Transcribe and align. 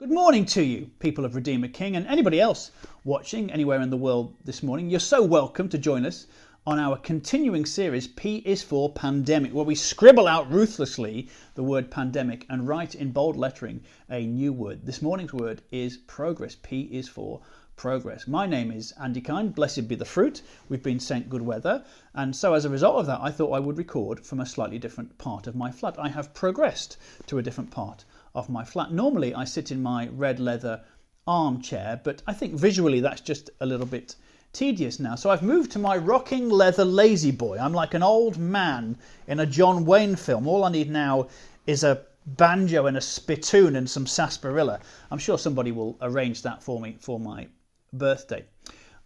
Good 0.00 0.10
morning 0.10 0.44
to 0.46 0.62
you, 0.64 0.90
people 0.98 1.24
of 1.24 1.36
Redeemer 1.36 1.68
King, 1.68 1.94
and 1.94 2.04
anybody 2.08 2.40
else 2.40 2.72
watching 3.04 3.48
anywhere 3.52 3.80
in 3.80 3.90
the 3.90 3.96
world 3.96 4.34
this 4.44 4.60
morning. 4.60 4.90
You're 4.90 4.98
so 4.98 5.22
welcome 5.22 5.68
to 5.68 5.78
join 5.78 6.04
us 6.04 6.26
on 6.66 6.80
our 6.80 6.96
continuing 6.96 7.64
series, 7.64 8.08
P 8.08 8.38
is 8.38 8.60
for 8.60 8.92
Pandemic, 8.92 9.54
where 9.54 9.64
we 9.64 9.76
scribble 9.76 10.26
out 10.26 10.50
ruthlessly 10.50 11.28
the 11.54 11.62
word 11.62 11.92
pandemic 11.92 12.44
and 12.50 12.66
write 12.66 12.96
in 12.96 13.12
bold 13.12 13.36
lettering 13.36 13.84
a 14.10 14.26
new 14.26 14.52
word. 14.52 14.84
This 14.84 15.00
morning's 15.00 15.32
word 15.32 15.62
is 15.70 15.96
progress. 15.96 16.56
P 16.60 16.82
is 16.90 17.08
for 17.08 17.40
progress. 17.76 18.26
My 18.26 18.46
name 18.46 18.72
is 18.72 18.92
Andy 19.00 19.20
Kind, 19.20 19.54
blessed 19.54 19.86
be 19.86 19.94
the 19.94 20.04
fruit. 20.04 20.42
We've 20.68 20.82
been 20.82 20.98
sent 20.98 21.30
good 21.30 21.42
weather, 21.42 21.84
and 22.14 22.34
so 22.34 22.54
as 22.54 22.64
a 22.64 22.68
result 22.68 22.96
of 22.96 23.06
that, 23.06 23.20
I 23.22 23.30
thought 23.30 23.52
I 23.52 23.60
would 23.60 23.78
record 23.78 24.26
from 24.26 24.40
a 24.40 24.46
slightly 24.46 24.80
different 24.80 25.16
part 25.18 25.46
of 25.46 25.54
my 25.54 25.70
flat. 25.70 25.94
I 26.00 26.08
have 26.08 26.34
progressed 26.34 26.96
to 27.28 27.38
a 27.38 27.42
different 27.42 27.70
part 27.70 28.04
of 28.34 28.48
my 28.48 28.64
flat. 28.64 28.92
Normally, 28.92 29.34
I 29.34 29.44
sit 29.44 29.70
in 29.70 29.82
my 29.82 30.08
red 30.08 30.40
leather 30.40 30.82
armchair, 31.26 32.00
but 32.02 32.22
I 32.26 32.32
think 32.32 32.54
visually 32.54 33.00
that's 33.00 33.20
just 33.20 33.50
a 33.60 33.66
little 33.66 33.86
bit 33.86 34.16
tedious 34.52 35.00
now. 35.00 35.14
So 35.14 35.30
I've 35.30 35.42
moved 35.42 35.72
to 35.72 35.78
my 35.78 35.96
rocking 35.96 36.48
leather 36.48 36.84
lazy 36.84 37.30
boy. 37.30 37.58
I'm 37.58 37.72
like 37.72 37.94
an 37.94 38.02
old 38.02 38.38
man 38.38 38.96
in 39.26 39.40
a 39.40 39.46
John 39.46 39.84
Wayne 39.84 40.16
film. 40.16 40.46
All 40.46 40.64
I 40.64 40.70
need 40.70 40.90
now 40.90 41.28
is 41.66 41.84
a 41.84 42.02
banjo 42.26 42.86
and 42.86 42.96
a 42.96 43.00
spittoon 43.00 43.76
and 43.76 43.88
some 43.88 44.06
sarsaparilla. 44.06 44.80
I'm 45.10 45.18
sure 45.18 45.38
somebody 45.38 45.72
will 45.72 45.96
arrange 46.00 46.42
that 46.42 46.62
for 46.62 46.80
me 46.80 46.96
for 47.00 47.20
my 47.20 47.48
birthday. 47.92 48.44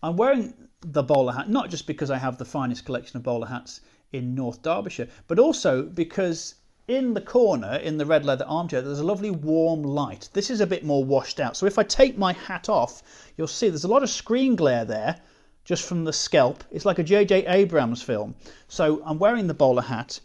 I'm 0.02 0.16
wearing 0.16 0.54
the 0.80 1.02
bowler 1.02 1.32
hat 1.32 1.48
not 1.48 1.70
just 1.70 1.86
because 1.86 2.10
I 2.10 2.18
have 2.18 2.38
the 2.38 2.44
finest 2.44 2.84
collection 2.84 3.16
of 3.16 3.24
bowler 3.24 3.48
hats 3.48 3.80
in 4.12 4.34
North 4.34 4.62
Derbyshire, 4.62 5.08
but 5.26 5.38
also 5.38 5.82
because 5.82 6.54
in 6.88 7.12
the 7.12 7.20
corner 7.20 7.76
in 7.76 7.98
the 7.98 8.06
red 8.06 8.24
leather 8.24 8.46
armchair 8.48 8.80
there's 8.80 8.98
a 8.98 9.04
lovely 9.04 9.30
warm 9.30 9.82
light. 9.82 10.30
This 10.32 10.48
is 10.48 10.62
a 10.62 10.66
bit 10.66 10.84
more 10.84 11.04
washed 11.04 11.38
out. 11.38 11.54
So 11.54 11.66
if 11.66 11.78
I 11.78 11.82
take 11.82 12.16
my 12.16 12.32
hat 12.32 12.70
off 12.70 13.02
you'll 13.36 13.46
see 13.46 13.68
there's 13.68 13.84
a 13.84 13.88
lot 13.88 14.02
of 14.02 14.08
screen 14.08 14.56
glare 14.56 14.86
there 14.86 15.20
just 15.64 15.84
from 15.84 16.04
the 16.04 16.12
scalp. 16.14 16.64
It's 16.70 16.86
like 16.86 16.98
a 16.98 17.04
JJ 17.04 17.46
Abrams 17.46 18.00
film. 18.00 18.34
So 18.68 19.02
I'm 19.04 19.18
wearing 19.18 19.46
the 19.46 19.54
bowler 19.54 19.82
hat 19.82 20.18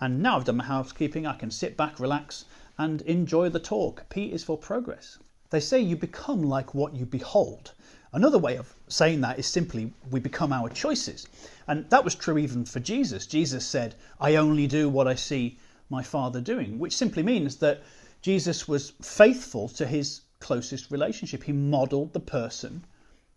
and 0.00 0.22
now 0.22 0.38
I've 0.38 0.44
done 0.44 0.56
my 0.56 0.64
housekeeping. 0.64 1.26
I 1.26 1.36
can 1.36 1.50
sit 1.50 1.76
back 1.76 2.00
relax 2.00 2.46
and 2.78 3.02
enjoy 3.02 3.50
the 3.50 3.60
talk. 3.60 4.08
P 4.08 4.32
is 4.32 4.42
for 4.42 4.56
progress. 4.56 5.18
They 5.50 5.60
say 5.60 5.80
you 5.80 5.96
become 5.96 6.42
like 6.42 6.74
what 6.74 6.94
you 6.94 7.04
behold. 7.04 7.72
Another 8.12 8.38
way 8.38 8.56
of 8.56 8.74
saying 8.88 9.20
that 9.20 9.38
is 9.38 9.46
simply 9.46 9.92
we 10.10 10.18
become 10.18 10.50
our 10.50 10.70
choices. 10.70 11.26
And 11.68 11.90
that 11.90 12.04
was 12.04 12.14
true 12.14 12.38
even 12.38 12.64
for 12.64 12.80
Jesus. 12.80 13.26
Jesus 13.26 13.66
said, 13.66 13.94
I 14.18 14.36
only 14.36 14.66
do 14.66 14.88
what 14.88 15.06
I 15.06 15.14
see 15.14 15.58
my 15.88 16.02
Father 16.02 16.40
doing, 16.40 16.78
which 16.78 16.96
simply 16.96 17.22
means 17.22 17.56
that 17.56 17.82
Jesus 18.22 18.66
was 18.66 18.90
faithful 19.02 19.68
to 19.68 19.86
his 19.86 20.22
closest 20.40 20.90
relationship. 20.90 21.44
He 21.44 21.52
modeled 21.52 22.12
the 22.12 22.20
person 22.20 22.84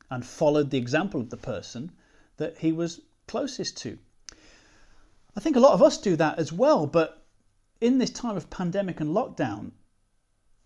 and 0.09 0.25
followed 0.25 0.69
the 0.69 0.77
example 0.77 1.21
of 1.21 1.29
the 1.29 1.37
person 1.37 1.91
that 2.37 2.57
he 2.57 2.71
was 2.71 3.01
closest 3.27 3.77
to. 3.77 3.97
I 5.35 5.39
think 5.39 5.55
a 5.55 5.59
lot 5.59 5.73
of 5.73 5.83
us 5.83 5.97
do 5.97 6.15
that 6.15 6.39
as 6.39 6.51
well, 6.51 6.87
but 6.87 7.25
in 7.79 7.97
this 7.97 8.09
time 8.09 8.35
of 8.35 8.49
pandemic 8.49 8.99
and 8.99 9.15
lockdown, 9.15 9.71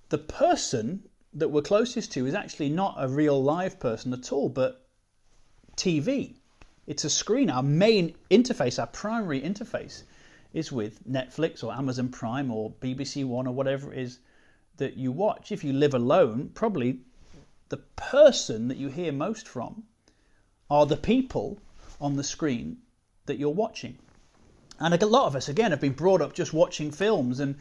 the 0.10 0.18
person 0.18 1.04
that 1.34 1.50
we're 1.50 1.62
closest 1.62 2.12
to 2.14 2.26
is 2.26 2.34
actually 2.34 2.70
not 2.70 2.96
a 2.98 3.08
real 3.08 3.42
live 3.42 3.80
person 3.80 4.14
at 4.14 4.32
all, 4.32 4.50
but 4.50 4.88
TV. 5.76 6.36
It's 6.86 7.04
a 7.04 7.10
screen. 7.10 7.50
Our 7.50 7.64
main 7.64 8.16
interface, 8.30 8.80
our 8.80 8.88
primary 8.88 9.42
interface, 9.42 10.04
is 10.54 10.72
with 10.72 11.06
Netflix 11.08 11.64
or 11.64 11.74
Amazon 11.74 12.10
Prime 12.10 12.52
or 12.52 12.72
BBC 12.72 13.26
One 13.26 13.48
or 13.48 13.54
whatever 13.54 13.92
it 13.92 14.00
is 14.00 14.20
that 14.78 14.96
you 14.96 15.12
watch. 15.12 15.52
If 15.52 15.64
you 15.64 15.74
live 15.74 15.94
alone, 15.94 16.52
probably 16.54 17.00
the 17.70 17.78
person 17.96 18.68
that 18.68 18.78
you 18.78 18.88
hear 18.88 19.12
most 19.12 19.48
from 19.48 19.84
are 20.70 20.86
the 20.86 20.98
people 20.98 21.60
on 22.00 22.16
the 22.16 22.24
screen 22.24 22.78
that 23.26 23.40
you're 23.40 23.50
watching. 23.50 23.98
And 24.80 24.94
a 24.94 25.06
lot 25.06 25.28
of 25.28 25.36
us, 25.36 25.50
again, 25.50 25.72
have 25.72 25.82
been 25.82 25.94
brought 25.94 26.22
up 26.22 26.34
just 26.34 26.54
watching 26.54 26.92
films. 26.92 27.40
And 27.40 27.56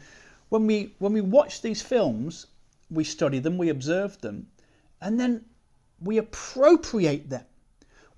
when 0.49 0.67
we 0.67 0.93
when 0.99 1.13
we 1.13 1.21
watch 1.21 1.61
these 1.61 1.81
films, 1.81 2.47
we 2.89 3.03
study 3.03 3.39
them, 3.39 3.57
we 3.57 3.69
observe 3.69 4.19
them, 4.21 4.47
and 5.01 5.19
then 5.19 5.45
we 5.99 6.17
appropriate 6.17 7.29
them. 7.29 7.45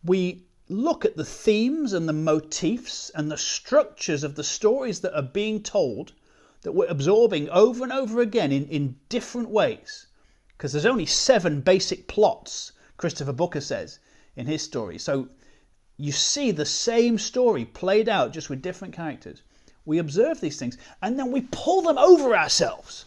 We 0.04 0.46
look 0.68 1.06
at 1.06 1.16
the 1.16 1.26
themes 1.26 1.94
and 1.94 2.10
the 2.10 2.14
motifs 2.14 3.12
and 3.14 3.32
the 3.32 3.38
structures 3.38 4.24
of 4.24 4.36
the 4.36 4.44
stories 4.44 5.02
that 5.02 5.16
are 5.16 5.22
being 5.22 5.62
told 5.62 6.12
that 6.64 6.72
we're 6.72 6.88
absorbing 6.88 7.48
over 7.50 7.84
and 7.84 7.94
over 7.94 8.20
again 8.20 8.52
in, 8.52 8.66
in 8.70 8.98
different 9.08 9.50
ways. 9.50 10.08
Because 10.58 10.72
there's 10.72 10.86
only 10.86 11.06
seven 11.06 11.62
basic 11.62 12.08
plots, 12.08 12.72
Christopher 12.98 13.34
Booker 13.34 13.62
says 13.62 14.00
in 14.36 14.48
his 14.48 14.64
story. 14.64 14.98
So 14.98 15.30
you 15.98 16.12
see 16.12 16.50
the 16.50 16.66
same 16.66 17.20
story 17.20 17.66
played 17.66 18.10
out 18.10 18.34
just 18.34 18.50
with 18.50 18.64
different 18.64 18.94
characters. 18.94 19.44
We 19.86 20.00
observe 20.00 20.42
these 20.42 20.58
things 20.58 20.78
and 21.02 21.20
then 21.20 21.32
we 21.32 21.48
pull 21.52 21.84
them 21.84 22.00
over 22.00 22.36
ourselves 22.36 23.06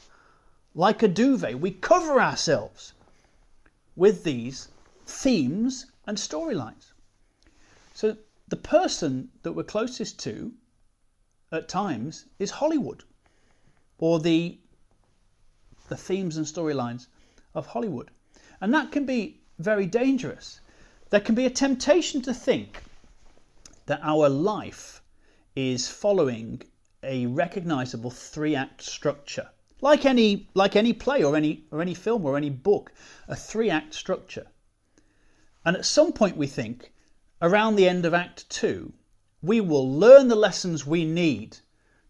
like 0.75 1.03
a 1.03 1.09
duvet. 1.09 1.59
We 1.59 1.73
cover 1.73 2.21
ourselves 2.21 2.93
with 3.97 4.23
these 4.23 4.69
themes 5.07 5.87
and 6.07 6.17
storylines. 6.17 6.93
So 8.01 8.17
the 8.47 8.55
person 8.55 9.31
that 9.43 9.55
we're 9.55 9.65
closest 9.65 10.21
to 10.21 10.53
at 11.51 11.69
times 11.69 12.27
is 12.39 12.53
Hollywood 12.53 13.03
or 13.99 14.21
the 14.21 14.61
the 15.89 15.97
themes 15.97 16.37
and 16.37 16.47
storylines 16.47 17.09
of 17.57 17.67
Hollywood. 17.67 18.13
And 18.61 18.73
that 18.73 18.93
can 18.93 19.05
be 19.05 19.41
very 19.59 19.85
dangerous. 19.85 20.61
There 21.11 21.19
can 21.19 21.35
be 21.35 21.45
a 21.45 21.51
temptation 21.51 22.23
to 22.23 22.33
think 22.33 22.85
that 23.87 23.99
our 24.05 24.29
life 24.29 25.03
is 25.57 25.89
following 25.89 26.63
a 27.03 27.27
recognizable 27.27 28.13
three-act 28.13 28.81
structure. 28.81 29.51
Like 29.81 30.05
any 30.05 30.49
like 30.55 30.77
any 30.77 30.93
play 30.93 31.25
or 31.25 31.35
any 31.35 31.65
or 31.73 31.83
any 31.83 31.95
film 31.95 32.25
or 32.25 32.37
any 32.37 32.51
book, 32.51 32.93
a 33.27 33.35
three-act 33.35 33.93
structure. 33.93 34.47
And 35.65 35.77
at 35.77 35.85
some 35.85 36.13
point 36.13 36.37
we 36.37 36.47
think 36.47 36.93
around 37.41 37.77
the 37.77 37.89
end 37.89 38.05
of 38.05 38.15
Act 38.15 38.49
2, 38.51 38.93
we 39.43 39.61
will 39.61 39.93
learn 39.93 40.29
the 40.29 40.35
lessons 40.35 40.87
we 40.87 41.05
need 41.05 41.59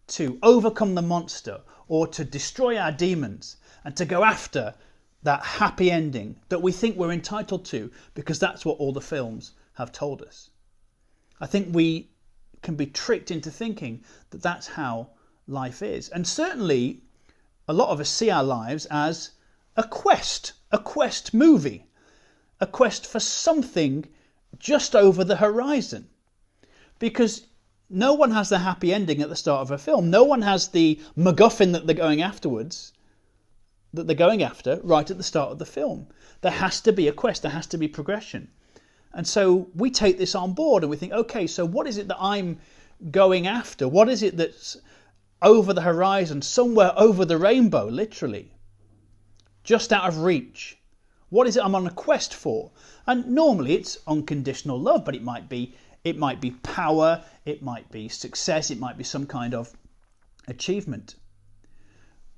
to 0.07 0.39
overcome 0.41 0.95
the 0.95 1.01
monster 1.01 1.61
or 1.87 2.07
to 2.07 2.25
destroy 2.25 2.77
our 2.77 2.91
demons 2.91 3.57
and 3.83 3.95
to 3.95 4.05
go 4.05 4.23
after 4.23 4.73
that 5.21 5.43
happy 5.43 5.91
ending 5.91 6.35
that 6.49 6.61
we 6.61 6.71
think 6.71 6.95
we're 6.95 7.11
entitled 7.11 7.65
to 7.65 7.91
because 8.13 8.39
that's 8.39 8.65
what 8.65 8.77
all 8.79 8.93
the 8.93 9.01
films 9.01 9.51
have 9.73 9.91
told 9.91 10.21
us. 10.21 10.49
I 11.39 11.45
think 11.45 11.73
we 11.73 12.09
can 12.61 12.75
be 12.75 12.87
tricked 12.87 13.31
into 13.31 13.51
thinking 13.51 14.03
that 14.31 14.41
that's 14.41 14.67
how 14.67 15.09
life 15.47 15.81
is. 15.81 16.09
And 16.09 16.27
certainly, 16.27 17.01
a 17.67 17.73
lot 17.73 17.89
of 17.89 17.99
us 17.99 18.09
see 18.09 18.29
our 18.29 18.43
lives 18.43 18.85
as 18.87 19.31
a 19.75 19.83
quest, 19.83 20.53
a 20.71 20.79
quest 20.79 21.33
movie, 21.33 21.85
a 22.59 22.67
quest 22.67 23.05
for 23.05 23.19
something 23.19 24.05
just 24.57 24.95
over 24.95 25.23
the 25.23 25.37
horizon. 25.37 26.09
Because 26.97 27.45
no 27.89 28.13
one 28.13 28.31
has 28.31 28.49
the 28.49 28.59
happy 28.59 28.93
ending 28.93 29.21
at 29.21 29.29
the 29.29 29.35
start 29.35 29.61
of 29.61 29.71
a 29.71 29.77
film. 29.77 30.09
No 30.09 30.23
one 30.23 30.41
has 30.43 30.67
the 30.67 30.99
MacGuffin 31.17 31.71
that 31.73 31.87
they're 31.87 31.95
going 31.95 32.21
afterwards, 32.21 32.93
that 33.93 34.05
they're 34.05 34.15
going 34.15 34.43
after 34.43 34.79
right 34.83 35.09
at 35.09 35.17
the 35.17 35.23
start 35.23 35.51
of 35.51 35.59
the 35.59 35.65
film. 35.65 36.07
There 36.41 36.51
has 36.51 36.81
to 36.81 36.93
be 36.93 37.07
a 37.07 37.13
quest, 37.13 37.41
there 37.41 37.51
has 37.51 37.67
to 37.67 37.77
be 37.77 37.87
progression. 37.87 38.49
And 39.13 39.27
so 39.27 39.69
we 39.73 39.89
take 39.89 40.17
this 40.17 40.35
on 40.35 40.53
board 40.53 40.83
and 40.83 40.89
we 40.89 40.97
think, 40.97 41.13
okay, 41.13 41.47
so 41.47 41.65
what 41.65 41.87
is 41.87 41.97
it 41.97 42.07
that 42.09 42.17
I'm 42.19 42.59
going 43.09 43.47
after? 43.47 43.87
What 43.87 44.09
is 44.09 44.21
it 44.21 44.37
that's 44.37 44.77
over 45.41 45.73
the 45.73 45.81
horizon, 45.81 46.41
somewhere 46.41 46.93
over 46.95 47.25
the 47.25 47.37
rainbow, 47.37 47.85
literally? 47.85 48.53
Just 49.63 49.91
out 49.91 50.07
of 50.07 50.19
reach. 50.19 50.77
What 51.29 51.47
is 51.47 51.57
it 51.57 51.63
I'm 51.63 51.75
on 51.75 51.85
a 51.87 51.91
quest 51.91 52.33
for? 52.33 52.71
And 53.05 53.27
normally 53.27 53.73
it's 53.73 53.99
unconditional 54.07 54.79
love, 54.79 55.05
but 55.05 55.15
it 55.15 55.23
might 55.23 55.47
be 55.47 55.75
it 56.03 56.17
might 56.17 56.39
be 56.39 56.51
power, 56.51 57.23
it 57.45 57.61
might 57.61 57.91
be 57.91 58.07
success, 58.07 58.71
it 58.71 58.79
might 58.79 58.97
be 58.97 59.03
some 59.03 59.25
kind 59.27 59.53
of 59.53 59.75
achievement. 60.47 61.15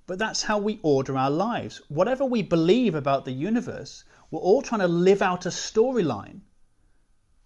But 0.07 0.19
that's 0.19 0.41
how 0.41 0.57
we 0.57 0.79
order 0.81 1.15
our 1.15 1.29
lives. 1.29 1.81
Whatever 1.87 2.25
we 2.25 2.41
believe 2.41 2.95
about 2.95 3.23
the 3.23 3.31
universe, 3.31 4.03
we're 4.29 4.39
all 4.39 4.61
trying 4.61 4.81
to 4.81 4.87
live 4.87 5.21
out 5.21 5.45
a 5.45 5.49
storyline, 5.49 6.41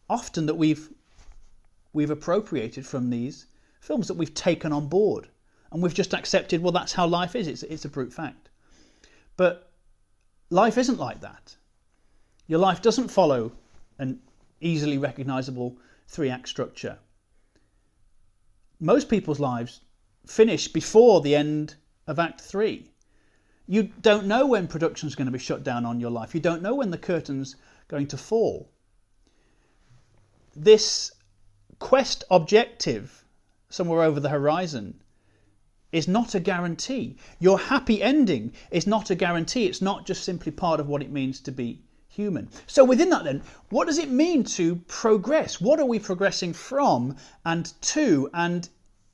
often 0.10 0.46
that 0.48 0.56
we've 0.56 0.90
we've 1.94 2.12
appropriated 2.12 2.86
from 2.86 3.10
these 3.10 3.46
films 3.80 4.08
that 4.08 4.16
we've 4.16 4.34
taken 4.34 4.74
on 4.74 4.88
board, 4.88 5.28
and 5.72 5.84
we've 5.84 5.94
just 5.94 6.14
accepted. 6.14 6.62
Well, 6.62 6.72
that's 6.72 6.94
how 6.94 7.06
life 7.06 7.36
is. 7.36 7.48
It's 7.48 7.64
it's 7.64 7.86
a 7.86 7.90
brute 7.90 8.14
fact. 8.14 8.50
But 9.38 9.72
Life 10.50 10.78
isn't 10.78 11.00
like 11.00 11.22
that. 11.22 11.56
Your 12.48 12.60
life 12.60 12.82
doesn't 12.82 13.10
follow 13.10 13.52
an 13.98 14.20
easily 14.62 14.98
recognizable 14.98 15.78
three 16.08 16.30
act 16.30 16.48
structure. 16.48 17.00
Most 18.80 19.10
people's 19.10 19.40
lives 19.40 19.82
finish 20.28 20.68
before 20.68 21.22
the 21.22 21.36
end 21.36 21.76
of 22.08 22.20
Act 22.20 22.42
3. 22.42 22.90
You 23.68 23.84
don't 24.02 24.28
know 24.28 24.46
when 24.46 24.68
production's 24.68 25.16
going 25.16 25.26
to 25.26 25.32
be 25.32 25.40
shut 25.40 25.64
down 25.64 25.86
on 25.86 26.00
your 26.00 26.12
life. 26.12 26.36
You 26.36 26.42
don't 26.42 26.62
know 26.62 26.76
when 26.76 26.92
the 26.92 26.98
curtain's 26.98 27.56
going 27.88 28.08
to 28.08 28.18
fall. 28.18 28.70
This 30.56 31.12
quest 31.80 32.24
objective, 32.30 33.26
somewhere 33.70 34.04
over 34.04 34.20
the 34.20 34.30
horizon, 34.30 35.02
is 35.96 36.10
not 36.10 36.36
a 36.36 36.42
guarantee. 36.42 37.16
Your 37.40 37.58
happy 37.58 38.04
ending 38.04 38.52
is 38.70 38.86
not 38.86 39.10
a 39.10 39.16
guarantee. 39.16 39.66
It's 39.66 39.82
not 39.82 40.06
just 40.06 40.26
simply 40.26 40.52
part 40.52 40.82
of 40.82 40.90
what 40.90 41.02
it 41.02 41.10
means 41.10 41.40
to 41.40 41.54
be 41.54 41.80
human. 42.10 42.50
So, 42.68 42.84
within 42.84 43.10
that, 43.12 43.24
then, 43.24 43.42
what 43.70 43.88
does 43.88 43.98
it 43.98 44.10
mean 44.10 44.44
to 44.60 44.76
progress? 44.88 45.62
What 45.62 45.80
are 45.80 45.86
we 45.86 46.00
progressing 46.00 46.52
from 46.52 47.16
and 47.46 47.72
to? 47.94 48.30
And 48.34 48.68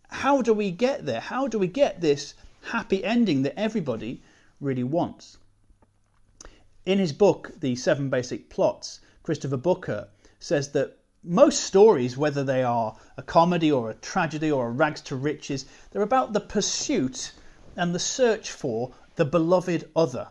how 0.09 0.41
do 0.41 0.55
we 0.55 0.71
get 0.71 1.05
there? 1.05 1.19
How 1.19 1.47
do 1.47 1.59
we 1.59 1.67
get 1.67 2.01
this 2.01 2.33
happy 2.61 3.03
ending 3.03 3.43
that 3.43 3.59
everybody 3.59 4.23
really 4.59 4.83
wants? 4.83 5.37
In 6.87 6.97
his 6.97 7.13
book, 7.13 7.51
The 7.59 7.75
Seven 7.75 8.09
Basic 8.09 8.49
Plots, 8.49 9.01
Christopher 9.21 9.57
Booker 9.57 10.07
says 10.39 10.71
that 10.71 10.97
most 11.23 11.65
stories, 11.65 12.17
whether 12.17 12.43
they 12.43 12.63
are 12.63 12.97
a 13.15 13.21
comedy 13.21 13.71
or 13.71 13.91
a 13.91 13.93
tragedy 13.93 14.49
or 14.49 14.67
a 14.67 14.71
rags 14.71 15.01
to 15.01 15.15
riches, 15.15 15.65
they're 15.91 16.01
about 16.01 16.33
the 16.33 16.39
pursuit 16.39 17.33
and 17.75 17.93
the 17.93 17.99
search 17.99 18.49
for 18.49 18.91
the 19.17 19.25
beloved 19.25 19.87
other. 19.95 20.29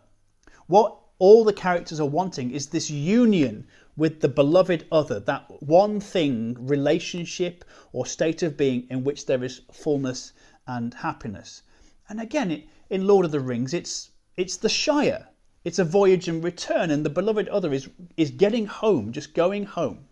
What 0.66 0.98
all 1.20 1.44
the 1.44 1.52
characters 1.52 2.00
are 2.00 2.08
wanting 2.08 2.50
is 2.50 2.66
this 2.66 2.90
union 2.90 3.68
with 3.96 4.20
the 4.20 4.28
beloved 4.28 4.84
other, 4.90 5.20
that 5.20 5.62
one 5.62 6.00
thing, 6.00 6.56
relationship, 6.58 7.64
or 7.92 8.04
state 8.04 8.42
of 8.42 8.56
being 8.56 8.88
in 8.90 9.04
which 9.04 9.26
there 9.26 9.44
is 9.44 9.60
fullness 9.70 10.32
and 10.66 10.94
happiness. 10.94 11.62
And 12.08 12.20
again, 12.20 12.50
it, 12.50 12.68
in 12.88 13.06
Lord 13.06 13.24
of 13.24 13.30
the 13.30 13.38
Rings, 13.38 13.74
it's 13.74 14.10
it's 14.36 14.56
the 14.56 14.68
Shire. 14.68 15.28
It's 15.64 15.78
a 15.78 15.84
voyage 15.84 16.26
and 16.26 16.42
return, 16.42 16.90
and 16.90 17.04
the 17.04 17.10
beloved 17.10 17.46
other 17.48 17.72
is 17.72 17.88
is 18.16 18.32
getting 18.32 18.66
home, 18.66 19.12
just 19.12 19.34
going 19.34 19.66
home 19.66 20.06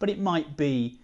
but 0.00 0.10
it 0.10 0.18
might 0.18 0.56
be 0.56 0.98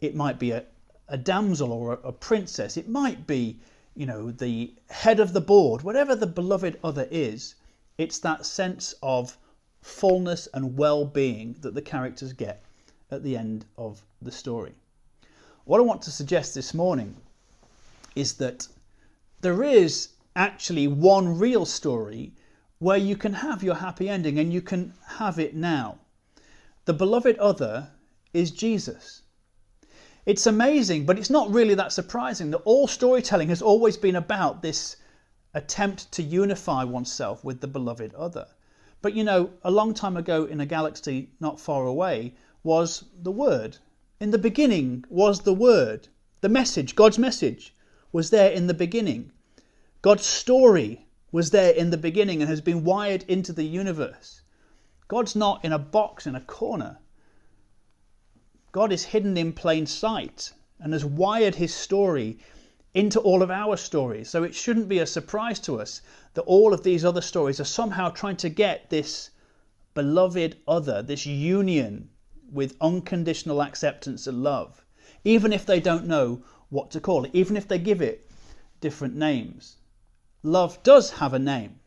it 0.00 0.14
might 0.14 0.38
be 0.38 0.52
a, 0.52 0.64
a 1.08 1.18
damsel 1.18 1.72
or 1.72 1.92
a, 1.92 2.08
a 2.08 2.12
princess. 2.12 2.76
It 2.76 2.88
might 2.88 3.26
be, 3.26 3.58
you 3.94 4.06
know, 4.06 4.30
the 4.30 4.72
head 4.90 5.20
of 5.20 5.32
the 5.32 5.40
board, 5.40 5.82
whatever 5.82 6.14
the 6.14 6.26
beloved 6.26 6.78
other 6.84 7.08
is. 7.10 7.54
It's 7.98 8.18
that 8.20 8.46
sense 8.46 8.94
of 9.02 9.36
fullness 9.82 10.48
and 10.52 10.76
well-being 10.76 11.56
that 11.60 11.74
the 11.74 11.82
characters 11.82 12.32
get 12.32 12.62
at 13.10 13.22
the 13.22 13.36
end 13.36 13.64
of 13.78 14.02
the 14.20 14.32
story. 14.32 14.74
What 15.64 15.80
I 15.80 15.84
want 15.84 16.02
to 16.02 16.10
suggest 16.10 16.54
this 16.54 16.74
morning 16.74 17.16
is 18.14 18.34
that 18.34 18.68
there 19.40 19.62
is 19.62 20.10
actually 20.34 20.86
one 20.86 21.38
real 21.38 21.64
story 21.64 22.32
where 22.78 22.98
you 22.98 23.16
can 23.16 23.32
have 23.32 23.62
your 23.62 23.76
happy 23.76 24.08
ending 24.08 24.38
and 24.38 24.52
you 24.52 24.60
can 24.60 24.92
have 25.06 25.38
it 25.38 25.54
now. 25.54 25.98
The 26.84 26.92
beloved 26.92 27.38
other 27.38 27.90
is 28.36 28.50
Jesus. 28.50 29.22
It's 30.26 30.46
amazing, 30.46 31.06
but 31.06 31.18
it's 31.18 31.30
not 31.30 31.50
really 31.50 31.74
that 31.74 31.92
surprising 31.92 32.50
that 32.50 32.62
all 32.64 32.86
storytelling 32.86 33.48
has 33.48 33.62
always 33.62 33.96
been 33.96 34.16
about 34.16 34.60
this 34.60 34.96
attempt 35.54 36.12
to 36.12 36.22
unify 36.22 36.84
oneself 36.84 37.42
with 37.42 37.60
the 37.60 37.66
beloved 37.66 38.12
other. 38.14 38.46
But 39.00 39.14
you 39.14 39.24
know, 39.24 39.50
a 39.62 39.70
long 39.70 39.94
time 39.94 40.16
ago 40.16 40.44
in 40.44 40.60
a 40.60 40.66
galaxy 40.66 41.30
not 41.40 41.60
far 41.60 41.86
away 41.86 42.34
was 42.62 43.04
the 43.22 43.30
Word. 43.30 43.78
In 44.20 44.32
the 44.32 44.38
beginning 44.38 45.04
was 45.08 45.40
the 45.40 45.54
Word. 45.54 46.08
The 46.42 46.48
message, 46.48 46.94
God's 46.94 47.18
message, 47.18 47.74
was 48.12 48.30
there 48.30 48.50
in 48.50 48.66
the 48.66 48.74
beginning. 48.74 49.32
God's 50.02 50.26
story 50.26 51.06
was 51.32 51.50
there 51.50 51.72
in 51.72 51.90
the 51.90 51.96
beginning 51.96 52.42
and 52.42 52.50
has 52.50 52.60
been 52.60 52.84
wired 52.84 53.24
into 53.28 53.52
the 53.52 53.64
universe. 53.64 54.42
God's 55.08 55.36
not 55.36 55.64
in 55.64 55.72
a 55.72 55.78
box 55.78 56.26
in 56.26 56.34
a 56.34 56.40
corner. 56.40 56.98
God 58.76 58.92
is 58.92 59.04
hidden 59.04 59.38
in 59.38 59.54
plain 59.54 59.86
sight 59.86 60.52
and 60.78 60.92
has 60.92 61.02
wired 61.02 61.54
his 61.54 61.72
story 61.74 62.36
into 62.92 63.18
all 63.18 63.40
of 63.42 63.50
our 63.50 63.74
stories. 63.74 64.28
So 64.28 64.42
it 64.42 64.54
shouldn't 64.54 64.86
be 64.86 64.98
a 64.98 65.06
surprise 65.06 65.58
to 65.60 65.80
us 65.80 66.02
that 66.34 66.42
all 66.42 66.74
of 66.74 66.82
these 66.82 67.02
other 67.02 67.22
stories 67.22 67.58
are 67.58 67.64
somehow 67.64 68.10
trying 68.10 68.36
to 68.36 68.50
get 68.50 68.90
this 68.90 69.30
beloved 69.94 70.58
other, 70.68 71.00
this 71.00 71.24
union 71.24 72.10
with 72.52 72.76
unconditional 72.78 73.62
acceptance 73.62 74.26
and 74.26 74.42
love, 74.42 74.84
even 75.24 75.54
if 75.54 75.64
they 75.64 75.80
don't 75.80 76.06
know 76.06 76.42
what 76.68 76.90
to 76.90 77.00
call 77.00 77.24
it, 77.24 77.30
even 77.32 77.56
if 77.56 77.66
they 77.66 77.78
give 77.78 78.02
it 78.02 78.28
different 78.82 79.16
names. 79.16 79.76
Love 80.42 80.82
does 80.82 81.12
have 81.12 81.32
a 81.32 81.38
name. 81.38 81.80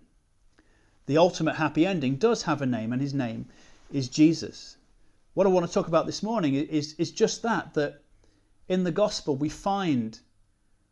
The 1.05 1.19
ultimate 1.19 1.57
happy 1.57 1.85
ending 1.85 2.15
does 2.15 2.41
have 2.49 2.63
a 2.63 2.65
name, 2.65 2.91
and 2.91 2.99
his 2.99 3.13
name 3.13 3.47
is 3.91 4.07
Jesus 4.09 4.77
what 5.39 5.47
I 5.47 5.51
want 5.51 5.65
to 5.65 5.71
talk 5.71 5.87
about 5.87 6.05
this 6.05 6.21
morning 6.21 6.53
is, 6.53 6.95
is 6.97 7.11
just 7.11 7.43
that, 7.43 7.73
that 7.75 8.01
in 8.67 8.83
the 8.83 8.91
gospel 8.91 9.37
we 9.37 9.47
find, 9.47 10.19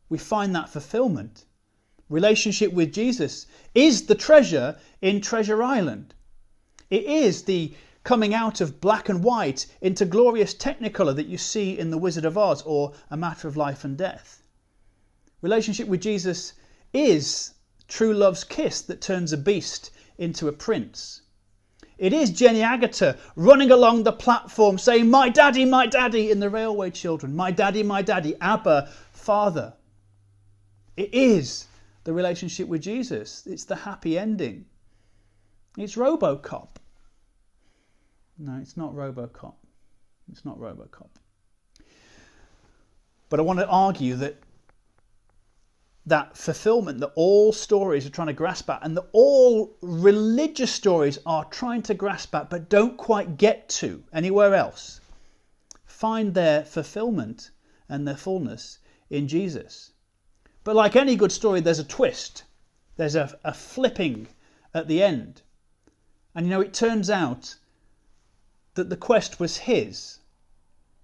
we 0.08 0.18
find 0.18 0.56
that 0.56 0.70
fulfillment. 0.70 1.44
Relationship 2.08 2.72
with 2.72 2.94
Jesus 2.94 3.48
is 3.76 4.06
the 4.06 4.16
treasure 4.16 4.78
in 5.02 5.20
Treasure 5.20 5.62
Island. 5.62 6.14
It 6.90 7.04
is 7.04 7.44
the 7.44 7.74
coming 8.06 8.34
out 8.34 8.62
of 8.62 8.80
black 8.80 9.10
and 9.10 9.22
white 9.22 9.66
into 9.82 10.06
glorious 10.06 10.54
technicolor 10.54 11.14
that 11.18 11.28
you 11.28 11.38
see 11.38 11.78
in 11.78 11.90
The 11.90 11.98
Wizard 11.98 12.24
of 12.24 12.38
Oz 12.38 12.62
or 12.62 12.94
A 13.12 13.18
Matter 13.18 13.50
of 13.50 13.58
Life 13.58 13.84
and 13.84 13.98
Death. 13.98 14.44
Relationship 15.42 15.90
with 15.90 16.00
Jesus 16.00 16.54
is 16.94 17.54
true 17.90 18.14
love's 18.14 18.46
kiss 18.46 18.82
that 18.84 19.02
turns 19.02 19.34
a 19.34 19.38
beast 19.38 19.92
into 20.18 20.48
a 20.48 20.54
prince. 20.54 21.24
It 21.98 22.14
is 22.14 22.30
Jenny 22.30 22.60
Agutter 22.60 23.18
running 23.36 23.72
along 23.72 24.04
the 24.04 24.12
platform 24.12 24.78
saying, 24.78 25.10
My 25.10 25.30
daddy, 25.30 25.66
my 25.66 25.88
daddy, 25.88 26.30
in 26.30 26.40
the 26.40 26.50
railway 26.50 26.92
children. 26.92 27.36
My 27.36 27.52
daddy, 27.52 27.84
my 27.84 28.02
daddy, 28.02 28.36
Abba, 28.40 28.90
Father. 29.12 29.74
It 30.96 31.14
is 31.14 31.68
the 32.04 32.14
relationship 32.14 32.68
with 32.68 32.82
Jesus. 32.82 33.46
It's 33.48 33.66
the 33.66 33.76
happy 33.76 34.18
ending. 34.18 34.66
It's 35.78 35.96
Robocop. 35.96 36.70
No, 38.38 38.58
it's 38.62 38.78
not 38.78 38.94
Robocop. 38.94 39.56
It's 40.32 40.46
not 40.46 40.60
Robocop. 40.60 41.10
But 43.30 43.40
I 43.40 43.44
want 43.44 43.60
to 43.60 43.68
argue 43.68 44.16
that 44.16 44.42
that 46.08 46.36
fulfillment 46.36 47.00
that 47.00 47.12
all 47.16 47.54
stories 47.54 48.06
are 48.06 48.10
trying 48.10 48.28
to 48.28 48.34
grasp 48.34 48.70
at 48.70 48.84
and 48.84 48.98
that 48.98 49.08
all 49.12 49.78
religious 49.82 50.72
stories 50.72 51.20
are 51.26 51.46
trying 51.46 51.82
to 51.84 51.94
grasp 51.94 52.34
at 52.34 52.50
but 52.50 52.70
don't 52.70 52.98
quite 52.98 53.38
get 53.38 53.70
to 53.70 54.04
anywhere 54.12 54.56
else 54.56 55.02
find 55.98 56.36
their 56.36 56.64
fulfillment 56.64 57.50
and 57.90 58.08
their 58.08 58.16
fullness 58.16 58.78
in 59.10 59.28
Jesus. 59.28 59.94
But 60.64 60.76
like 60.76 60.96
any 60.96 61.16
good 61.16 61.32
story, 61.32 61.60
there's 61.60 61.80
a 61.80 61.84
twist, 61.84 62.44
there's 62.98 63.16
a, 63.16 63.36
a 63.44 63.52
flipping 63.52 64.28
at 64.76 64.88
the 64.88 65.02
end. 65.02 65.42
And 66.36 66.46
you 66.46 66.52
know, 66.52 66.62
it 66.62 66.72
turns 66.72 67.10
out 67.10 67.56
that 68.76 68.92
the 68.92 68.96
quest 68.96 69.40
was 69.40 69.58
his. 69.58 70.20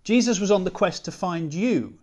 Jesus 0.04 0.40
was 0.40 0.52
on 0.52 0.64
the 0.64 0.70
quest 0.70 1.06
to 1.06 1.12
find 1.12 1.56
you. 1.56 1.98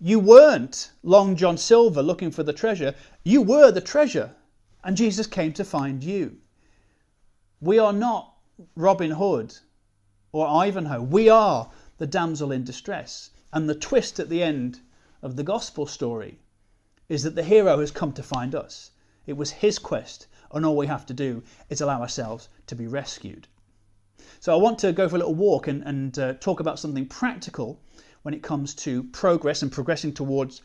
You 0.00 0.20
weren't 0.20 0.92
Long 1.02 1.36
John 1.36 1.56
Silver 1.56 2.02
looking 2.02 2.30
for 2.30 2.42
the 2.42 2.52
treasure, 2.52 2.94
you 3.24 3.40
were 3.40 3.70
the 3.70 3.80
treasure, 3.80 4.36
and 4.84 4.94
Jesus 4.94 5.26
came 5.26 5.54
to 5.54 5.64
find 5.64 6.04
you. 6.04 6.36
We 7.62 7.78
are 7.78 7.94
not 7.94 8.34
Robin 8.74 9.12
Hood 9.12 9.56
or 10.32 10.46
Ivanhoe, 10.46 11.00
we 11.00 11.30
are 11.30 11.70
the 11.96 12.06
damsel 12.06 12.52
in 12.52 12.62
distress. 12.62 13.30
And 13.54 13.70
the 13.70 13.74
twist 13.74 14.20
at 14.20 14.28
the 14.28 14.42
end 14.42 14.80
of 15.22 15.34
the 15.34 15.42
gospel 15.42 15.86
story 15.86 16.40
is 17.08 17.22
that 17.22 17.34
the 17.34 17.42
hero 17.42 17.80
has 17.80 17.90
come 17.90 18.12
to 18.12 18.22
find 18.22 18.54
us. 18.54 18.90
It 19.24 19.38
was 19.38 19.50
his 19.50 19.78
quest, 19.78 20.26
and 20.52 20.66
all 20.66 20.76
we 20.76 20.88
have 20.88 21.06
to 21.06 21.14
do 21.14 21.42
is 21.70 21.80
allow 21.80 22.02
ourselves 22.02 22.50
to 22.66 22.74
be 22.74 22.86
rescued. 22.86 23.48
So 24.40 24.52
I 24.52 24.60
want 24.60 24.78
to 24.80 24.92
go 24.92 25.08
for 25.08 25.16
a 25.16 25.20
little 25.20 25.34
walk 25.34 25.68
and, 25.68 25.82
and 25.84 26.18
uh, 26.18 26.34
talk 26.34 26.60
about 26.60 26.78
something 26.78 27.06
practical 27.06 27.80
when 28.26 28.34
it 28.34 28.42
comes 28.42 28.74
to 28.74 29.04
progress 29.04 29.62
and 29.62 29.70
progressing 29.70 30.12
towards 30.12 30.60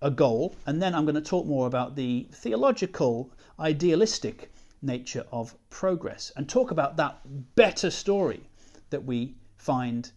a 0.00 0.10
goal. 0.10 0.56
And 0.64 0.80
then 0.80 0.94
I'm 0.94 1.04
going 1.04 1.14
to 1.14 1.20
talk 1.20 1.44
more 1.44 1.66
about 1.66 1.94
the 1.94 2.26
theological, 2.32 3.30
idealistic 3.60 4.50
nature 4.80 5.26
of 5.30 5.54
progress 5.68 6.32
and 6.36 6.48
talk 6.48 6.70
about 6.70 6.96
that 6.96 7.20
better 7.54 7.90
story 7.90 8.40
that 8.88 9.04
we 9.04 9.34
find 9.58 10.10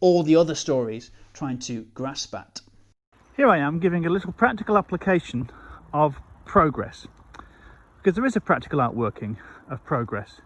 all 0.00 0.22
the 0.22 0.36
other 0.36 0.54
stories 0.54 1.10
trying 1.32 1.58
to 1.60 1.84
grasp 1.94 2.34
at. 2.34 2.60
Here 3.34 3.48
I 3.48 3.56
am 3.56 3.78
giving 3.78 4.04
a 4.04 4.10
little 4.10 4.32
practical 4.32 4.76
application 4.76 5.48
of 5.94 6.16
progress 6.44 7.06
because 7.96 8.14
there 8.14 8.26
is 8.26 8.36
a 8.36 8.42
practical 8.42 8.78
outworking 8.78 9.38
of 9.70 9.82
progress. 9.86 10.42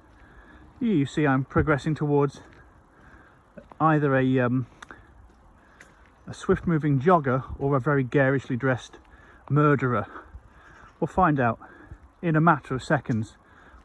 You 0.79 1.05
see, 1.05 1.27
I'm 1.27 1.45
progressing 1.45 1.97
towards 1.97 2.43
either 3.81 4.15
a 4.15 4.39
um, 4.39 4.67
a 6.29 6.35
swift 6.35 6.67
moving 6.67 7.01
jogger 7.01 7.45
or 7.59 7.77
a 7.77 7.81
very 7.81 8.03
garishly 8.03 8.57
dressed 8.57 8.99
murderer 9.49 10.07
We'll 10.99 11.09
find 11.09 11.39
out 11.39 11.59
in 12.23 12.37
a 12.37 12.41
matter 12.41 12.75
of 12.75 12.83
seconds 12.83 13.37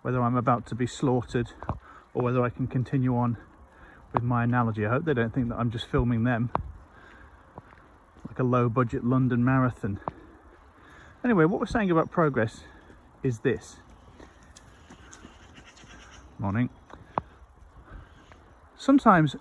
whether 0.02 0.22
I'm 0.22 0.38
about 0.38 0.66
to 0.68 0.76
be 0.76 0.88
slaughtered 0.88 1.52
or 2.14 2.24
whether 2.24 2.42
I 2.42 2.50
can 2.50 2.68
continue 2.68 3.16
on 3.18 3.38
with 4.14 4.24
my 4.24 4.46
analogy. 4.46 4.86
I 4.86 4.90
hope 4.90 5.06
they 5.06 5.14
don't 5.14 5.34
think 5.34 5.50
that 5.50 5.56
I'm 5.56 5.72
just 5.72 5.88
filming 5.88 6.24
them 6.24 6.52
like 8.28 8.40
a 8.40 8.44
low 8.44 8.70
budget 8.70 9.04
London 9.04 9.44
marathon. 9.44 10.00
Anyway, 11.24 11.44
what 11.46 11.60
we're 11.60 11.66
saying 11.66 11.92
about 11.92 12.10
progress 12.12 12.62
is 13.24 13.40
this. 13.40 13.78
Morning. 16.40 16.70
Sometimes 18.78 19.36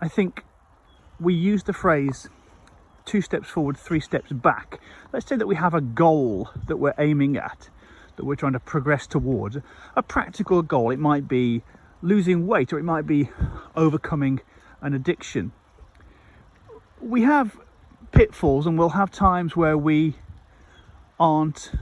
I 0.00 0.08
think 0.08 0.42
we 1.20 1.34
use 1.34 1.64
the 1.64 1.72
phrase 1.72 2.28
two 3.04 3.20
steps 3.22 3.48
forward, 3.48 3.76
three 3.76 4.00
steps 4.00 4.30
back. 4.30 4.80
Let's 5.12 5.26
say 5.26 5.36
that 5.36 5.46
we 5.46 5.56
have 5.56 5.74
a 5.74 5.80
goal 5.80 6.50
that 6.66 6.76
we're 6.76 6.94
aiming 6.98 7.38
at, 7.38 7.70
that 8.16 8.24
we're 8.24 8.36
trying 8.36 8.52
to 8.52 8.60
progress 8.60 9.06
towards. 9.06 9.56
A 9.96 10.02
practical 10.02 10.60
goal, 10.62 10.90
it 10.90 10.98
might 10.98 11.26
be 11.26 11.62
losing 12.02 12.46
weight 12.46 12.72
or 12.72 12.78
it 12.78 12.84
might 12.84 13.06
be 13.06 13.30
overcoming 13.74 14.40
an 14.82 14.92
addiction. 14.92 15.52
We 17.00 17.22
have 17.22 17.58
pitfalls 18.12 18.66
and 18.66 18.78
we'll 18.78 18.90
have 18.90 19.10
times 19.10 19.56
where 19.56 19.78
we 19.78 20.16
aren't 21.18 21.72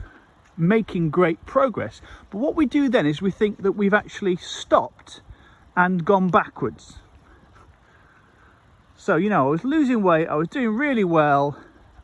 making 0.57 1.11
great 1.11 1.45
progress. 1.45 2.01
But 2.31 2.39
what 2.39 2.55
we 2.55 2.67
do 2.67 2.89
then 2.89 3.05
is 3.05 3.21
we 3.21 3.31
think 3.31 3.63
that 3.63 3.73
we've 3.73 3.95
actually 3.95 4.37
stopped 4.37 5.21
and 5.77 6.05
gone 6.05 6.29
backwards. 6.29 6.99
So, 9.07 9.15
you 9.15 9.31
know, 9.31 9.47
I 9.47 9.51
was 9.51 9.63
losing 9.63 10.03
weight, 10.03 10.27
I 10.27 10.35
was 10.35 10.49
doing 10.49 10.71
really 10.71 11.05
well, 11.05 11.57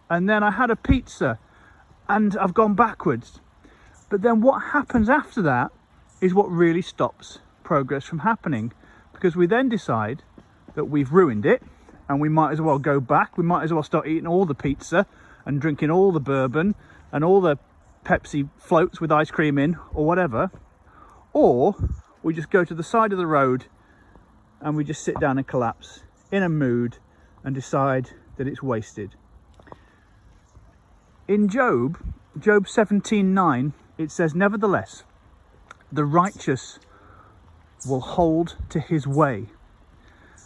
and 0.09 0.31
then 0.31 0.45
I 0.45 0.53
had 0.53 0.71
a 0.71 0.77
pizza 0.77 1.37
and 2.09 2.37
I've 2.37 2.55
gone 2.55 2.75
backwards. 2.75 3.41
But 4.09 4.23
then 4.23 4.41
what 4.41 4.61
happens 4.61 5.09
after 5.09 5.43
that 5.43 5.73
is 6.21 6.33
what 6.33 6.49
really 6.49 6.81
stops 6.81 7.41
progress 7.65 8.05
from 8.05 8.21
happening 8.21 8.73
because 9.13 9.35
we 9.35 9.49
then 9.49 9.69
decide 9.69 10.23
that 10.77 10.85
we've 10.85 11.11
ruined 11.11 11.45
it 11.45 11.65
and 12.09 12.21
we 12.21 12.29
might 12.29 12.53
as 12.53 12.61
well 12.61 12.79
go 12.79 13.01
back. 13.01 13.37
We 13.37 13.43
might 13.43 13.65
as 13.65 13.73
well 13.73 13.83
start 13.83 14.07
eating 14.07 14.29
all 14.29 14.45
the 14.45 14.55
pizza 14.55 15.05
and 15.45 15.61
drinking 15.61 15.91
all 15.91 16.13
the 16.13 16.21
bourbon 16.21 16.77
and 17.11 17.25
all 17.25 17.41
the 17.41 17.59
Pepsi 18.05 18.49
floats 18.59 19.01
with 19.01 19.11
ice 19.11 19.33
cream 19.33 19.59
in 19.59 19.77
or 19.93 20.07
whatever. 20.07 20.53
Or 21.33 21.75
we 22.23 22.33
just 22.33 22.51
go 22.51 22.65
to 22.65 22.75
the 22.77 22.85
side 22.85 23.11
of 23.11 23.19
the 23.19 23.27
road 23.27 23.65
and 24.61 24.77
we 24.77 24.85
just 24.85 25.03
sit 25.03 25.19
down 25.19 25.37
and 25.37 25.45
collapse 25.45 26.05
in 26.33 26.43
a 26.43 26.49
mood 26.49 26.97
and 27.45 27.55
decide 27.55 28.11
that 28.37 28.49
it's 28.49 28.63
wasted. 28.63 29.15
In 31.29 31.49
Job, 31.49 31.99
Job 32.39 32.67
17:9, 32.67 33.75
it 33.99 34.11
says, 34.11 34.35
Nevertheless, 34.35 35.05
the 35.93 36.07
righteous 36.07 36.79
will 37.87 38.01
hold 38.01 38.57
to 38.71 38.81
his 38.81 39.07
way, 39.07 39.51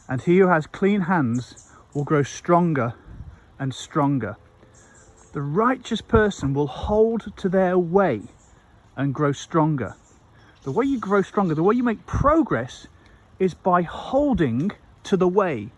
and 0.09 0.21
he 0.21 0.38
who 0.38 0.49
has 0.49 0.66
clean 0.66 1.02
hands 1.02 1.57
will 1.95 2.05
grow 2.05 2.25
stronger 2.25 2.95
and 3.59 3.73
stronger. 3.73 4.37
The 5.33 5.43
righteous 5.43 6.00
person 6.00 6.52
will 6.52 6.66
hold 6.66 7.37
to 7.37 7.49
their 7.49 7.78
way 7.78 8.23
and 8.97 9.14
grow 9.14 9.33
stronger. 9.33 9.95
The 10.64 10.73
way 10.73 10.85
you 10.85 10.99
grow 10.99 11.23
stronger, 11.23 11.55
the 11.55 11.62
way 11.62 11.76
you 11.76 11.85
make 11.85 12.07
progress 12.07 12.88
is 13.38 13.55
by 13.55 13.83
holding 13.83 14.73
to 15.05 15.16
the 15.16 15.28
way 15.28 15.71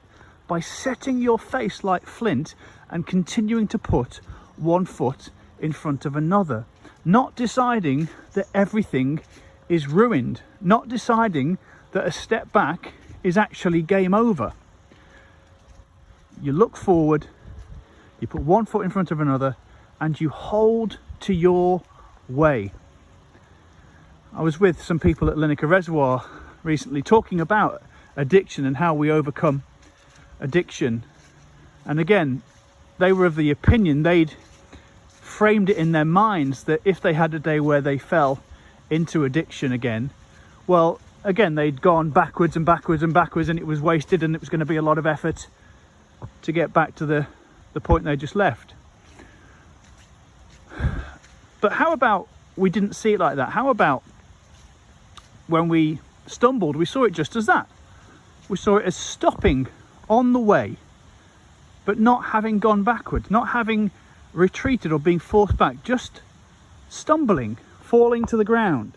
by 0.49 0.59
setting 0.59 1.19
your 1.19 1.39
face 1.39 1.85
like 1.85 2.07
flint 2.07 2.55
and 2.91 3.07
continuing 3.07 3.69
to 3.69 3.79
put 3.79 4.21
one 4.57 4.87
foot 4.87 5.31
in 5.61 5.73
front 5.73 6.05
of 6.05 6.17
another. 6.17 6.65
Not 7.05 7.37
deciding 7.37 8.09
that 8.33 8.49
everything 8.55 9.21
is 9.69 9.87
ruined, 9.87 10.43
not 10.61 10.89
deciding 10.89 11.59
that 11.93 12.07
a 12.07 12.11
step 12.11 12.53
back 12.53 12.93
is 13.23 13.37
actually 13.37 13.83
game 13.83 14.15
over. 14.15 14.53
You 16.41 16.53
look 16.53 16.77
forward, 16.77 17.27
you 18.21 18.27
put 18.27 18.43
one 18.43 18.65
foot 18.65 18.85
in 18.85 18.91
front 18.91 19.11
of 19.11 19.21
another, 19.21 19.57
and 20.01 20.21
you 20.21 20.29
hold 20.29 20.99
to 21.21 21.35
your 21.35 21.83
way. 22.29 22.73
I 24.33 24.43
was 24.43 24.61
with 24.61 24.83
some 24.83 24.99
people 24.99 25.29
at 25.29 25.37
Linacre 25.37 25.69
Reservoir 25.69 26.25
recently 26.63 27.03
talking 27.03 27.41
about 27.41 27.83
addiction 28.17 28.65
and 28.65 28.77
how 28.77 28.95
we 28.95 29.11
overcome 29.11 29.63
addiction. 30.41 31.03
And 31.85 31.99
again, 31.99 32.43
they 32.99 33.13
were 33.13 33.27
of 33.27 33.37
the 33.37 33.51
opinion 33.51 34.03
they'd 34.03 34.33
framed 35.21 35.71
it 35.71 35.77
in 35.77 35.93
their 35.93 36.05
minds 36.05 36.65
that 36.65 36.81
if 36.85 37.01
they 37.01 37.13
had 37.13 37.33
a 37.35 37.39
day 37.39 37.61
where 37.61 37.81
they 37.81 37.99
fell 37.99 38.43
into 38.91 39.25
addiction 39.25 39.73
again, 39.73 40.11
well, 40.67 41.01
again, 41.25 41.55
they'd 41.55 41.81
gone 41.81 42.11
backwards 42.11 42.57
and 42.57 42.67
backwards 42.67 43.03
and 43.03 43.15
backwards 43.15 43.49
and 43.49 43.59
it 43.59 43.67
was 43.67 43.81
wasted 43.81 44.23
and 44.23 44.35
it 44.35 44.41
was 44.41 44.49
going 44.49 44.61
to 44.61 44.67
be 44.67 44.77
a 44.77 44.83
lot 44.83 44.99
of 44.99 45.07
effort 45.07 45.47
to 46.43 46.53
get 46.53 46.73
back 46.73 46.95
to 46.97 47.07
the, 47.07 47.27
the 47.73 47.81
point 47.81 48.05
they 48.05 48.17
just 48.17 48.35
left. 48.35 48.75
But 51.61 51.73
how 51.73 51.93
about 51.93 52.29
we 52.57 52.71
didn't 52.71 52.95
see 52.95 53.15
it 53.15 53.21
like 53.21 53.37
that? 53.37 53.51
How 53.51 53.69
about 53.71 54.03
when 55.47 55.69
we 55.69 56.01
stumbled, 56.27 56.77
we 56.77 56.85
saw 56.85 57.05
it 57.05 57.13
just 57.13 57.37
as 57.37 57.47
that? 57.47 57.69
We 58.49 58.57
saw 58.57 58.77
it 58.77 58.87
as 58.87 58.97
stopping 58.97 59.69
on 60.09 60.33
the 60.33 60.39
way, 60.39 60.77
but 61.85 61.99
not 61.99 62.27
having 62.27 62.59
gone 62.59 62.83
backwards, 62.83 63.31
not 63.31 63.49
having 63.49 63.91
retreated 64.33 64.93
or 64.93 64.99
being 64.99 65.19
forced 65.19 65.57
back, 65.57 65.83
just 65.83 66.21
stumbling, 66.89 67.57
falling 67.81 68.25
to 68.27 68.37
the 68.37 68.45
ground. 68.45 68.93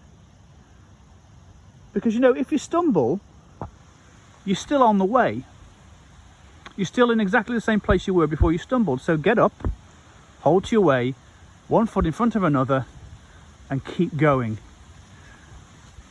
Because 1.93 2.13
you 2.13 2.19
know, 2.19 2.35
if 2.35 2.51
you 2.51 2.57
stumble, 2.57 3.19
you're 4.45 4.55
still 4.55 4.83
on 4.83 4.97
the 4.97 5.05
way. 5.05 5.43
You're 6.75 6.85
still 6.85 7.11
in 7.11 7.19
exactly 7.19 7.55
the 7.55 7.61
same 7.61 7.79
place 7.79 8.07
you 8.07 8.13
were 8.13 8.27
before 8.27 8.51
you 8.51 8.57
stumbled. 8.57 9.01
So 9.01 9.17
get 9.17 9.37
up, 9.37 9.69
hold 10.41 10.65
to 10.65 10.75
your 10.75 10.83
way, 10.83 11.15
one 11.67 11.85
foot 11.85 12.05
in 12.05 12.11
front 12.11 12.35
of 12.35 12.43
another, 12.43 12.85
and 13.69 13.83
keep 13.83 14.15
going. 14.17 14.57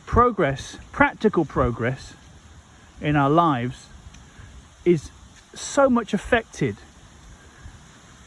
Progress, 0.05 0.77
practical 0.91 1.45
progress 1.45 2.13
in 2.99 3.15
our 3.15 3.29
lives 3.29 3.87
is 4.85 5.11
so 5.53 5.89
much 5.89 6.13
affected 6.13 6.75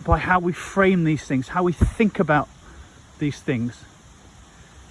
by 0.05 0.19
how 0.19 0.39
we 0.39 0.53
frame 0.53 1.05
these 1.05 1.25
things, 1.25 1.49
how 1.49 1.63
we 1.63 1.73
think 1.73 2.19
about 2.19 2.49
these 3.19 3.41
things. 3.41 3.83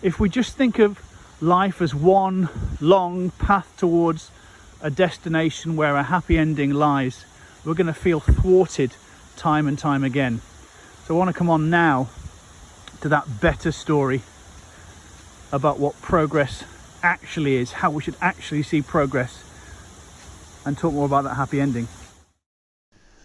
If 0.01 0.19
we 0.19 0.29
just 0.29 0.57
think 0.57 0.79
of 0.79 0.99
life 1.39 1.81
as 1.81 1.93
one 1.93 2.49
long 2.81 3.29
path 3.31 3.71
towards 3.77 4.31
a 4.81 4.89
destination 4.89 5.75
where 5.75 5.95
a 5.95 6.03
happy 6.03 6.37
ending 6.37 6.71
lies, 6.71 7.25
we're 7.63 7.73
going 7.73 7.87
to 7.87 7.93
feel 7.93 8.19
thwarted 8.19 8.95
time 9.35 9.67
and 9.67 9.77
time 9.77 10.03
again. 10.03 10.41
So 11.05 11.15
I 11.15 11.17
want 11.17 11.29
to 11.29 11.37
come 11.37 11.49
on 11.49 11.69
now 11.69 12.09
to 13.01 13.09
that 13.09 13.39
better 13.39 13.71
story 13.71 14.21
about 15.51 15.79
what 15.79 16.01
progress 16.01 16.63
actually 17.03 17.55
is, 17.55 17.73
how 17.73 17.91
we 17.91 18.01
should 18.01 18.15
actually 18.21 18.63
see 18.63 18.81
progress 18.81 19.43
and 20.65 20.77
talk 20.77 20.93
more 20.93 21.05
about 21.05 21.23
that 21.23 21.35
happy 21.35 21.59
ending. 21.59 21.87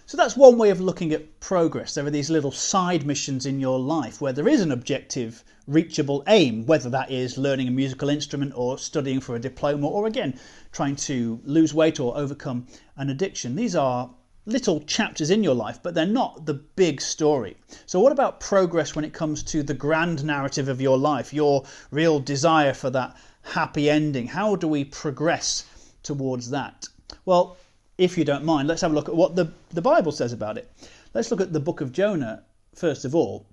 So 0.09 0.17
that's 0.17 0.39
one 0.39 0.57
way 0.57 0.71
of 0.71 0.81
looking 0.81 1.13
at 1.13 1.39
progress. 1.39 1.93
There 1.93 2.07
are 2.07 2.11
these 2.11 2.31
little 2.31 2.51
side 2.51 3.05
missions 3.05 3.45
in 3.45 3.61
your 3.61 3.79
life 3.79 4.23
where 4.23 4.33
there 4.33 4.49
is 4.49 4.63
an 4.63 4.73
objective, 4.73 5.45
reachable 5.67 6.25
aim, 6.27 6.65
whether 6.65 6.89
that 6.89 7.11
is 7.11 7.37
learning 7.37 7.69
a 7.69 7.71
musical 7.71 8.09
instrument 8.09 8.55
or 8.57 8.79
studying 8.79 9.21
for 9.21 9.37
a 9.37 9.39
diploma 9.39 9.87
or 9.87 10.07
again 10.07 10.41
trying 10.73 10.97
to 10.97 11.41
lose 11.45 11.75
weight 11.75 12.01
or 12.01 12.17
overcome 12.17 12.67
an 12.97 13.11
addiction. 13.11 13.55
These 13.55 13.77
are 13.77 14.09
little 14.47 14.81
chapters 14.81 15.29
in 15.29 15.45
your 15.45 15.55
life, 15.55 15.79
but 15.83 15.93
they're 15.93 16.07
not 16.07 16.47
the 16.47 16.55
big 16.55 17.03
story. 17.03 17.59
So, 17.85 18.01
what 18.01 18.13
about 18.13 18.41
progress 18.41 18.97
when 18.97 19.05
it 19.05 19.13
comes 19.13 19.43
to 19.43 19.63
the 19.63 19.75
grand 19.75 20.25
narrative 20.25 20.71
of 20.71 20.81
your 20.81 20.97
life, 20.97 21.35
your 21.35 21.65
real 21.91 22.19
desire 22.19 22.73
for 22.73 22.89
that 22.89 23.15
happy 23.43 23.91
ending? 23.91 24.29
How 24.29 24.57
do 24.57 24.67
we 24.67 24.85
progress 24.85 25.67
towards 26.03 26.49
that? 26.49 26.89
Well, 27.29 27.59
if 27.99 28.17
you 28.17 28.25
don't 28.25 28.47
mind, 28.47 28.69
let's 28.69 28.81
have 28.81 28.93
a 28.93 28.95
look 28.95 29.11
at 29.11 29.15
what 29.15 29.37
the, 29.37 29.53
the 29.75 29.83
Bible 29.83 30.13
says 30.13 30.33
about 30.33 30.57
it. 30.57 30.73
Let's 31.13 31.31
look 31.31 31.43
at 31.43 31.53
the 31.53 31.61
book 31.61 31.83
of 31.83 31.93
Jonah 31.93 32.43
first 32.75 33.05
of 33.05 33.15
all. 33.15 33.45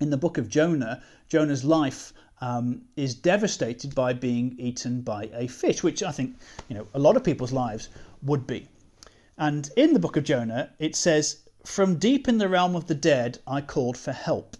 In 0.00 0.08
the 0.08 0.16
book 0.16 0.38
of 0.38 0.48
Jonah, 0.48 1.02
Jonah's 1.28 1.62
life 1.62 2.14
um, 2.40 2.80
is 2.96 3.14
devastated 3.14 3.94
by 3.94 4.14
being 4.14 4.56
eaten 4.58 5.02
by 5.02 5.28
a 5.34 5.46
fish, 5.46 5.82
which 5.82 6.02
I 6.02 6.10
think 6.10 6.38
you 6.70 6.74
know 6.74 6.88
a 6.94 6.98
lot 6.98 7.18
of 7.18 7.22
people's 7.22 7.52
lives 7.52 7.90
would 8.22 8.46
be. 8.46 8.66
And 9.36 9.68
in 9.76 9.92
the 9.92 10.00
book 10.00 10.16
of 10.16 10.24
Jonah, 10.24 10.70
it 10.78 10.96
says, 10.96 11.40
"From 11.66 11.98
deep 11.98 12.28
in 12.28 12.38
the 12.38 12.48
realm 12.48 12.74
of 12.74 12.86
the 12.86 12.94
dead, 12.94 13.40
I 13.46 13.60
called 13.60 13.98
for 13.98 14.12
help. 14.12 14.56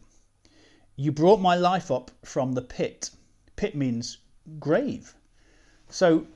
You 0.94 1.10
brought 1.10 1.40
my 1.40 1.54
life 1.54 1.90
up 1.90 2.10
from 2.22 2.52
the 2.52 2.60
pit. 2.60 3.08
Pit 3.56 3.74
means 3.74 4.18
grave. 4.58 5.14
So 5.88 6.26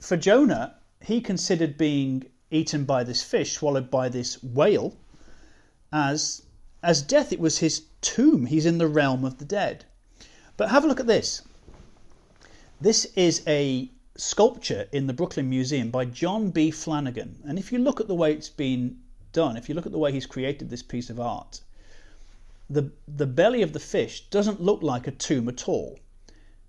for 0.00 0.16
Jonah, 0.16 0.76
he 1.06 1.20
considered 1.20 1.78
being 1.78 2.24
eaten 2.50 2.84
by 2.84 3.04
this 3.04 3.22
fish, 3.22 3.52
swallowed 3.52 3.88
by 3.90 4.08
this 4.08 4.42
whale, 4.42 4.96
as 5.92 6.42
as 6.82 7.00
death, 7.00 7.32
it 7.32 7.38
was 7.38 7.58
his 7.58 7.82
tomb. 8.00 8.46
He's 8.46 8.66
in 8.66 8.78
the 8.78 8.88
realm 8.88 9.24
of 9.24 9.38
the 9.38 9.44
dead. 9.44 9.84
But 10.56 10.70
have 10.70 10.84
a 10.84 10.88
look 10.88 10.98
at 10.98 11.06
this. 11.06 11.42
This 12.80 13.04
is 13.14 13.42
a 13.46 13.90
sculpture 14.16 14.88
in 14.90 15.06
the 15.06 15.12
Brooklyn 15.12 15.48
Museum 15.48 15.90
by 15.90 16.06
John 16.06 16.50
B. 16.50 16.70
Flannagan. 16.72 17.36
And 17.44 17.56
if 17.56 17.72
you 17.72 17.78
look 17.78 18.00
at 18.00 18.08
the 18.08 18.14
way 18.14 18.32
it's 18.32 18.48
been 18.48 18.98
done, 19.32 19.56
if 19.56 19.68
you 19.68 19.74
look 19.76 19.86
at 19.86 19.92
the 19.92 19.98
way 19.98 20.10
he's 20.10 20.26
created 20.26 20.70
this 20.70 20.82
piece 20.82 21.08
of 21.08 21.20
art, 21.20 21.60
the, 22.68 22.90
the 23.06 23.26
belly 23.26 23.62
of 23.62 23.72
the 23.72 23.80
fish 23.80 24.28
doesn't 24.30 24.60
look 24.60 24.82
like 24.82 25.06
a 25.06 25.12
tomb 25.12 25.48
at 25.48 25.68
all. 25.68 26.00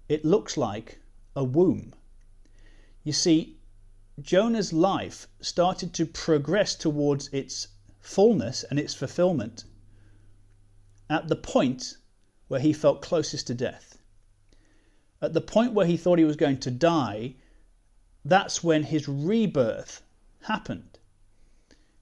It 0.08 0.24
looks 0.24 0.58
like 0.58 1.00
a 1.36 1.44
womb. 1.44 1.94
You 3.04 3.14
see, 3.14 3.57
Jonah's 4.20 4.74
life 4.74 5.28
started 5.40 5.94
to 5.94 6.06
progress 6.06 6.74
towards 6.76 7.28
its 7.32 7.68
fullness 8.00 8.64
and 8.64 8.80
its 8.80 8.94
fulfillment 8.94 9.66
at 11.10 11.28
the 11.28 11.36
point 11.36 11.98
where 12.48 12.60
he 12.60 12.74
felt 12.74 13.02
closest 13.02 13.48
to 13.48 13.54
death. 13.54 14.00
At 15.22 15.34
the 15.34 15.42
point 15.42 15.74
where 15.74 15.86
he 15.86 15.98
thought 15.98 16.20
he 16.20 16.26
was 16.26 16.36
going 16.36 16.60
to 16.62 16.72
die, 16.72 17.36
that's 18.26 18.64
when 18.64 18.84
his 18.84 19.08
rebirth 19.08 20.02
happened. 20.44 21.00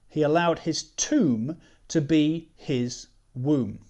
He 0.08 0.22
allowed 0.22 0.60
his 0.60 0.82
tomb 0.82 1.60
to 1.88 2.00
be 2.00 2.50
his 2.56 3.08
womb. 3.34 3.80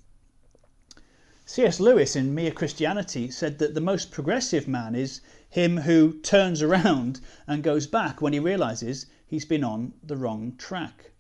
C.S. 1.45 1.79
Lewis 1.79 2.17
in 2.17 2.35
Mere 2.35 2.51
Christianity 2.51 3.31
said 3.31 3.59
that 3.59 3.75
the 3.75 3.81
most 3.81 4.11
progressive 4.11 4.67
man 4.67 4.97
is 4.97 5.21
him 5.57 5.79
who 5.79 6.13
turns 6.21 6.61
around 6.61 7.19
and 7.47 7.63
goes 7.63 7.87
back 7.87 8.21
when 8.21 8.35
he 8.35 8.39
realizes 8.39 9.07
he's 9.27 9.47
been 9.47 9.65
on 9.65 9.91
the 10.03 10.17
wrong 10.17 10.55
track. 10.59 11.13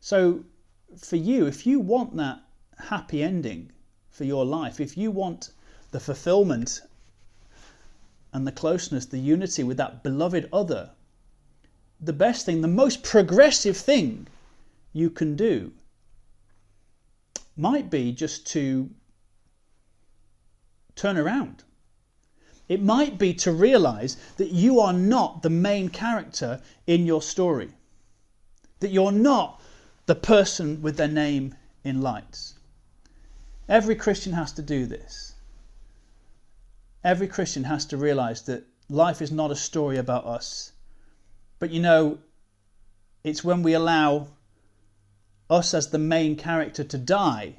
So, 0.00 0.44
for 0.96 1.16
you, 1.16 1.46
if 1.46 1.66
you 1.66 1.80
want 1.80 2.16
that 2.16 2.42
happy 2.78 3.24
ending 3.24 3.72
for 4.08 4.22
your 4.22 4.44
life, 4.44 4.78
if 4.78 4.96
you 4.96 5.10
want 5.10 5.50
the 5.90 5.98
fulfillment 5.98 6.80
and 8.32 8.46
the 8.46 8.52
closeness, 8.52 9.04
the 9.04 9.18
unity 9.18 9.64
with 9.64 9.78
that 9.78 10.04
beloved 10.04 10.48
other, 10.52 10.92
the 12.00 12.12
best 12.12 12.46
thing, 12.46 12.60
the 12.60 12.68
most 12.68 13.02
progressive 13.02 13.76
thing 13.76 14.28
you 14.92 15.10
can 15.10 15.34
do 15.34 15.72
might 17.56 17.90
be 17.90 18.12
just 18.12 18.46
to 18.46 18.90
turn 20.94 21.18
around. 21.18 21.64
It 22.68 22.82
might 22.82 23.16
be 23.16 23.32
to 23.34 23.52
realize 23.52 24.16
that 24.38 24.50
you 24.50 24.80
are 24.80 24.92
not 24.92 25.42
the 25.42 25.50
main 25.50 25.88
character 25.88 26.60
in 26.86 27.06
your 27.06 27.22
story, 27.22 27.70
that 28.80 28.90
you're 28.90 29.12
not 29.12 29.60
the 30.06 30.16
person 30.16 30.82
with 30.82 30.96
their 30.96 31.08
name 31.08 31.54
in 31.84 32.00
lights. 32.02 32.54
Every 33.68 33.94
Christian 33.94 34.32
has 34.32 34.52
to 34.52 34.62
do 34.62 34.86
this. 34.86 35.34
Every 37.04 37.28
Christian 37.28 37.64
has 37.64 37.86
to 37.86 37.96
realize 37.96 38.42
that 38.42 38.64
life 38.88 39.22
is 39.22 39.30
not 39.30 39.52
a 39.52 39.56
story 39.56 39.96
about 39.96 40.26
us. 40.26 40.72
But 41.58 41.70
you 41.70 41.80
know, 41.80 42.18
it's 43.22 43.44
when 43.44 43.62
we 43.62 43.74
allow 43.74 44.28
us 45.48 45.72
as 45.72 45.90
the 45.90 45.98
main 45.98 46.34
character 46.36 46.82
to 46.82 46.98
die 46.98 47.56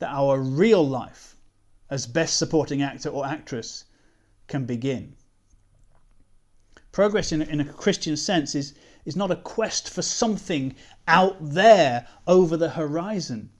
that 0.00 0.10
our 0.10 0.40
real 0.40 0.86
life 0.86 1.35
as 1.90 2.06
best 2.06 2.36
supporting 2.36 2.82
actor 2.82 3.08
or 3.08 3.26
actress 3.26 3.84
can 4.48 4.64
begin. 4.64 5.14
Progress 6.92 7.32
in, 7.32 7.42
in 7.42 7.60
a 7.60 7.64
Christian 7.64 8.16
sense 8.16 8.54
is, 8.54 8.74
is 9.04 9.16
not 9.16 9.30
a 9.30 9.36
quest 9.36 9.88
for 9.90 10.02
something 10.02 10.74
out 11.06 11.36
there 11.40 12.06
over 12.26 12.56
the 12.56 12.70
horizon 12.70 13.50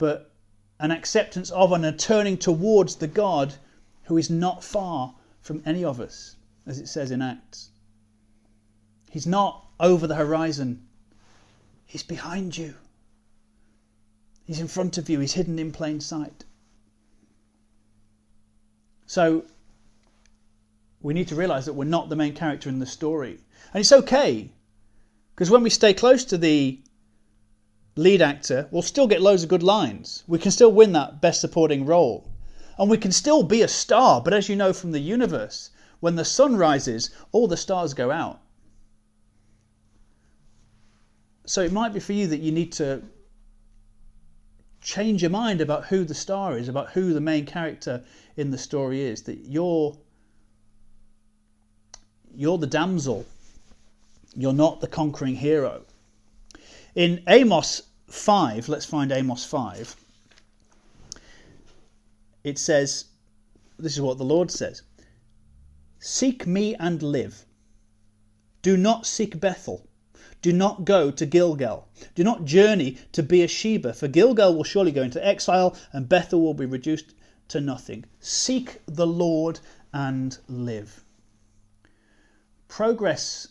but 0.00 0.32
an 0.78 0.90
acceptance 0.90 1.50
of 1.50 1.72
and 1.72 1.84
a 1.84 1.92
turning 1.92 2.38
towards 2.38 2.96
the 2.96 3.06
God 3.06 3.54
who 4.04 4.16
is 4.16 4.30
not 4.30 4.64
far 4.64 5.14
from 5.42 5.62
any 5.66 5.84
of 5.84 6.00
us, 6.00 6.36
as 6.66 6.78
it 6.78 6.88
says 6.88 7.10
in 7.10 7.20
Acts. 7.20 7.70
He's 9.10 9.26
not 9.26 9.66
over 9.78 10.06
the 10.06 10.14
horizon, 10.14 10.86
He's 11.84 12.02
behind 12.02 12.56
you. 12.56 12.74
He's 14.44 14.60
in 14.60 14.68
front 14.68 14.96
of 14.96 15.10
you, 15.10 15.20
He's 15.20 15.34
hidden 15.34 15.58
in 15.58 15.70
plain 15.70 16.00
sight. 16.00 16.46
So, 19.10 19.42
we 21.02 21.14
need 21.14 21.26
to 21.26 21.34
realize 21.34 21.66
that 21.66 21.72
we're 21.72 21.84
not 21.96 22.10
the 22.10 22.14
main 22.14 22.32
character 22.32 22.68
in 22.68 22.78
the 22.78 22.86
story. 22.86 23.40
And 23.74 23.80
it's 23.80 23.90
okay, 23.90 24.52
because 25.34 25.50
when 25.50 25.64
we 25.64 25.70
stay 25.70 25.92
close 25.92 26.24
to 26.26 26.38
the 26.38 26.78
lead 27.96 28.22
actor 28.22 28.68
we'll 28.70 28.82
still 28.82 29.08
get 29.08 29.20
loads 29.20 29.42
of 29.42 29.48
good 29.48 29.64
lines. 29.64 30.22
We 30.28 30.38
can 30.38 30.52
still 30.52 30.70
win 30.70 30.92
that 30.92 31.20
best 31.20 31.40
supporting 31.40 31.86
role. 31.86 32.30
And 32.78 32.88
we 32.88 32.98
can 32.98 33.10
still 33.10 33.42
be 33.42 33.62
a 33.62 33.66
star, 33.66 34.20
but 34.20 34.32
as 34.32 34.48
you 34.48 34.54
know 34.54 34.72
from 34.72 34.92
the 34.92 35.00
universe, 35.00 35.70
when 35.98 36.14
the 36.14 36.24
sun 36.24 36.54
rises, 36.54 37.10
all 37.32 37.48
the 37.48 37.56
stars 37.56 37.94
go 37.94 38.12
out. 38.12 38.40
So 41.46 41.62
it 41.62 41.72
might 41.72 41.94
be 41.94 41.98
for 41.98 42.12
you 42.12 42.28
that 42.28 42.38
you 42.38 42.52
need 42.52 42.70
to 42.74 43.02
change 44.80 45.22
your 45.22 45.30
mind 45.30 45.60
about 45.60 45.86
who 45.86 46.04
the 46.04 46.14
star 46.14 46.56
is, 46.56 46.68
about 46.68 46.90
who 46.90 47.12
the 47.12 47.20
main 47.20 47.44
character 47.44 48.02
in 48.40 48.50
the 48.50 48.58
story 48.58 49.02
is, 49.02 49.22
that 49.22 49.44
you're 49.44 49.96
you're 52.34 52.58
the 52.58 52.66
damsel. 52.66 53.26
You're 54.34 54.52
not 54.52 54.80
the 54.80 54.86
conquering 54.86 55.36
hero. 55.36 55.82
In 56.94 57.22
Amos 57.28 57.82
5, 58.08 58.68
let's 58.68 58.86
find 58.86 59.12
Amos 59.12 59.44
5. 59.44 59.96
It 62.44 62.58
says, 62.58 63.06
This 63.78 63.94
is 63.94 64.00
what 64.00 64.18
the 64.18 64.24
Lord 64.24 64.50
says 64.50 64.82
Seek 65.98 66.46
me 66.46 66.74
and 66.76 67.02
live. 67.02 67.44
Do 68.62 68.76
not 68.76 69.06
seek 69.06 69.38
Bethel. 69.38 69.86
Do 70.40 70.52
not 70.52 70.86
go 70.86 71.10
to 71.10 71.26
Gilgal. 71.26 71.88
Do 72.14 72.24
not 72.24 72.46
journey 72.46 72.96
to 73.12 73.22
Beersheba, 73.22 73.92
for 73.92 74.08
Gilgal 74.08 74.54
will 74.54 74.64
surely 74.64 74.92
go 74.92 75.02
into 75.02 75.24
exile, 75.26 75.76
and 75.92 76.08
Bethel 76.08 76.40
will 76.40 76.54
be 76.54 76.64
reduced 76.64 77.12
to 77.50 77.60
nothing. 77.60 78.04
Seek 78.20 78.80
the 78.86 79.06
Lord 79.06 79.60
and 79.92 80.36
live. 80.48 81.04
Progress 82.68 83.48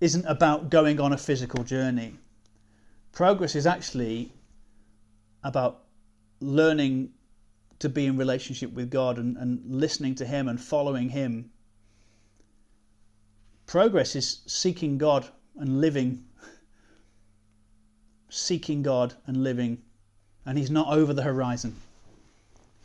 isn't 0.00 0.24
about 0.26 0.70
going 0.70 1.00
on 1.00 1.12
a 1.12 1.18
physical 1.18 1.64
journey. 1.64 2.16
Progress 3.12 3.54
is 3.54 3.66
actually 3.66 4.32
about 5.42 5.84
learning 6.40 7.10
to 7.78 7.88
be 7.88 8.06
in 8.06 8.16
relationship 8.16 8.72
with 8.72 8.90
God 8.90 9.18
and, 9.18 9.36
and 9.36 9.62
listening 9.66 10.14
to 10.16 10.26
Him 10.26 10.48
and 10.48 10.60
following 10.60 11.08
Him. 11.08 11.50
Progress 13.66 14.16
is 14.16 14.42
seeking 14.46 14.98
God 14.98 15.28
and 15.56 15.80
living. 15.80 16.24
seeking 18.28 18.82
God 18.82 19.14
and 19.26 19.42
living. 19.42 19.82
And 20.44 20.58
He's 20.58 20.70
not 20.70 20.88
over 20.88 21.14
the 21.14 21.22
horizon, 21.22 21.76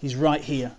He's 0.01 0.15
right 0.15 0.41
here. 0.41 0.75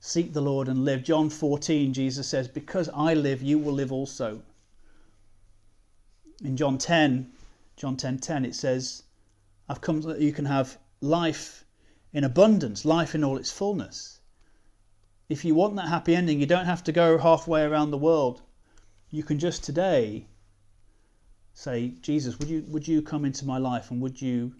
Seek 0.00 0.32
the 0.32 0.40
Lord 0.40 0.66
and 0.66 0.86
live. 0.86 1.02
John 1.02 1.28
14, 1.28 1.92
Jesus 1.92 2.26
says, 2.26 2.48
Because 2.48 2.88
I 2.94 3.12
live, 3.12 3.42
you 3.42 3.58
will 3.58 3.74
live 3.74 3.92
also. 3.92 4.40
In 6.42 6.56
John 6.56 6.78
10, 6.78 7.30
John 7.76 7.98
10:10 7.98 8.00
10, 8.00 8.18
10, 8.20 8.44
it 8.46 8.54
says, 8.54 9.02
I've 9.68 9.82
come 9.82 10.00
so 10.00 10.08
that 10.08 10.22
you 10.22 10.32
can 10.32 10.46
have 10.46 10.78
life 11.02 11.66
in 12.14 12.24
abundance, 12.24 12.86
life 12.86 13.14
in 13.14 13.22
all 13.22 13.36
its 13.36 13.52
fullness. 13.52 14.20
If 15.28 15.44
you 15.44 15.54
want 15.54 15.76
that 15.76 15.88
happy 15.88 16.16
ending, 16.16 16.40
you 16.40 16.46
don't 16.46 16.64
have 16.64 16.82
to 16.84 16.92
go 16.92 17.18
halfway 17.18 17.62
around 17.62 17.90
the 17.90 17.98
world. 17.98 18.40
You 19.10 19.22
can 19.22 19.38
just 19.38 19.62
today 19.62 20.24
say, 21.52 21.88
Jesus, 22.00 22.38
would 22.38 22.48
you 22.48 22.64
would 22.68 22.88
you 22.88 23.02
come 23.02 23.26
into 23.26 23.44
my 23.44 23.58
life 23.58 23.90
and 23.90 24.00
would 24.00 24.22
you 24.22 24.54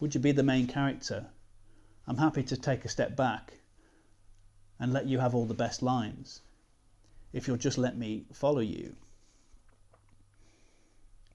would 0.00 0.16
you 0.16 0.20
be 0.20 0.32
the 0.32 0.42
main 0.42 0.66
character? 0.66 1.26
I'm 2.06 2.18
happy 2.18 2.42
to 2.44 2.56
take 2.56 2.84
a 2.84 2.88
step 2.88 3.16
back 3.16 3.54
and 4.78 4.92
let 4.92 5.06
you 5.06 5.18
have 5.18 5.34
all 5.34 5.46
the 5.46 5.54
best 5.54 5.82
lines 5.82 6.40
if 7.32 7.46
you'll 7.46 7.56
just 7.56 7.78
let 7.78 7.96
me 7.96 8.24
follow 8.32 8.60
you. 8.60 8.94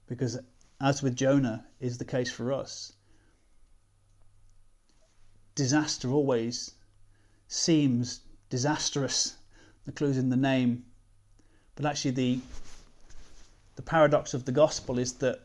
Because 0.06 0.38
as 0.80 1.02
with 1.02 1.14
Jonah 1.14 1.64
is 1.80 1.98
the 1.98 2.04
case 2.04 2.30
for 2.30 2.52
us. 2.52 2.92
Disaster 5.54 6.10
always 6.10 6.72
seems 7.46 8.20
disastrous. 8.50 9.36
The 9.84 9.92
clue's 9.92 10.16
in 10.16 10.30
the 10.30 10.36
name. 10.36 10.84
But 11.76 11.86
actually, 11.86 12.12
the, 12.12 12.40
the 13.76 13.82
paradox 13.82 14.34
of 14.34 14.44
the 14.44 14.52
gospel 14.52 14.98
is 14.98 15.12
that 15.14 15.40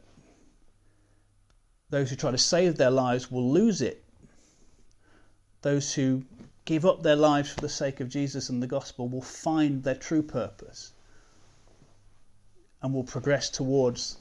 those 1.89 2.09
who 2.09 2.15
try 2.15 2.31
to 2.31 2.37
save 2.37 2.77
their 2.77 2.91
lives 2.91 3.31
will 3.31 3.51
lose 3.51 3.81
it. 3.81 4.03
Those 5.67 5.95
who 5.95 6.23
give 6.63 6.85
up 6.85 7.03
their 7.03 7.17
lives 7.17 7.49
for 7.51 7.59
the 7.59 7.67
sake 7.67 7.99
of 7.99 8.07
Jesus 8.07 8.47
and 8.47 8.63
the 8.63 8.67
gospel 8.67 9.09
will 9.09 9.21
find 9.21 9.83
their 9.83 9.95
true 9.95 10.23
purpose 10.23 10.93
and 12.81 12.93
will 12.93 13.03
progress 13.03 13.49
towards 13.49 14.17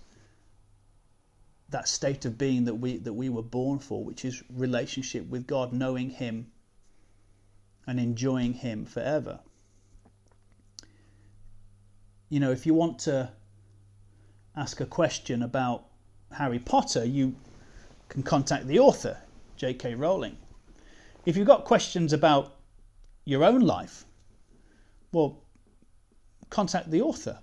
that 1.69 1.87
state 1.87 2.25
of 2.25 2.37
being 2.37 2.65
that 2.65 2.75
we 2.75 2.97
that 2.97 3.13
we 3.13 3.29
were 3.29 3.45
born 3.45 3.79
for, 3.79 4.03
which 4.03 4.25
is 4.25 4.43
relationship 4.51 5.29
with 5.29 5.47
God, 5.47 5.73
knowing 5.73 6.11
Him 6.11 6.51
and 7.87 8.01
enjoying 8.01 8.55
Him 8.55 8.85
forever. 8.85 9.39
You 12.29 12.41
know, 12.41 12.51
if 12.51 12.67
you 12.67 12.75
want 12.75 12.99
to 13.11 13.31
ask 14.57 14.81
a 14.81 14.87
question 14.87 15.45
about 15.45 15.85
Harry 16.33 16.59
Potter, 16.59 17.05
you 17.05 17.37
can 18.09 18.25
contact 18.25 18.67
the 18.67 18.81
author, 18.81 19.19
J.K. 19.57 19.95
Rowling. 19.95 20.39
If 21.27 21.37
you've 21.37 21.47
got 21.47 21.65
questions 21.65 22.13
about 22.13 22.55
your 23.25 23.43
own 23.43 23.61
life, 23.61 24.05
well, 25.11 25.43
contact 26.49 26.91
the 26.91 27.03
author. 27.03 27.39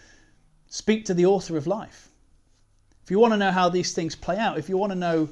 Speak 0.66 1.04
to 1.04 1.14
the 1.14 1.26
author 1.26 1.56
of 1.56 1.68
life. 1.68 2.08
If 3.04 3.10
you 3.10 3.20
want 3.20 3.32
to 3.32 3.36
know 3.36 3.52
how 3.52 3.68
these 3.68 3.92
things 3.92 4.16
play 4.16 4.36
out, 4.36 4.58
if 4.58 4.68
you 4.68 4.76
want 4.76 4.90
to 4.90 4.98
know 4.98 5.28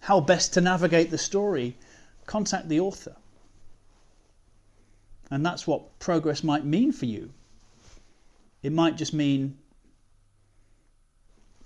how 0.00 0.20
best 0.20 0.54
to 0.54 0.60
navigate 0.60 1.10
the 1.10 1.18
story, 1.18 1.76
contact 2.26 2.68
the 2.68 2.80
author. 2.80 3.16
And 5.30 5.44
that's 5.44 5.66
what 5.66 5.98
progress 6.00 6.44
might 6.44 6.64
mean 6.64 6.92
for 6.92 7.06
you. 7.06 7.30
It 8.62 8.72
might 8.72 8.96
just 8.96 9.14
mean 9.14 9.56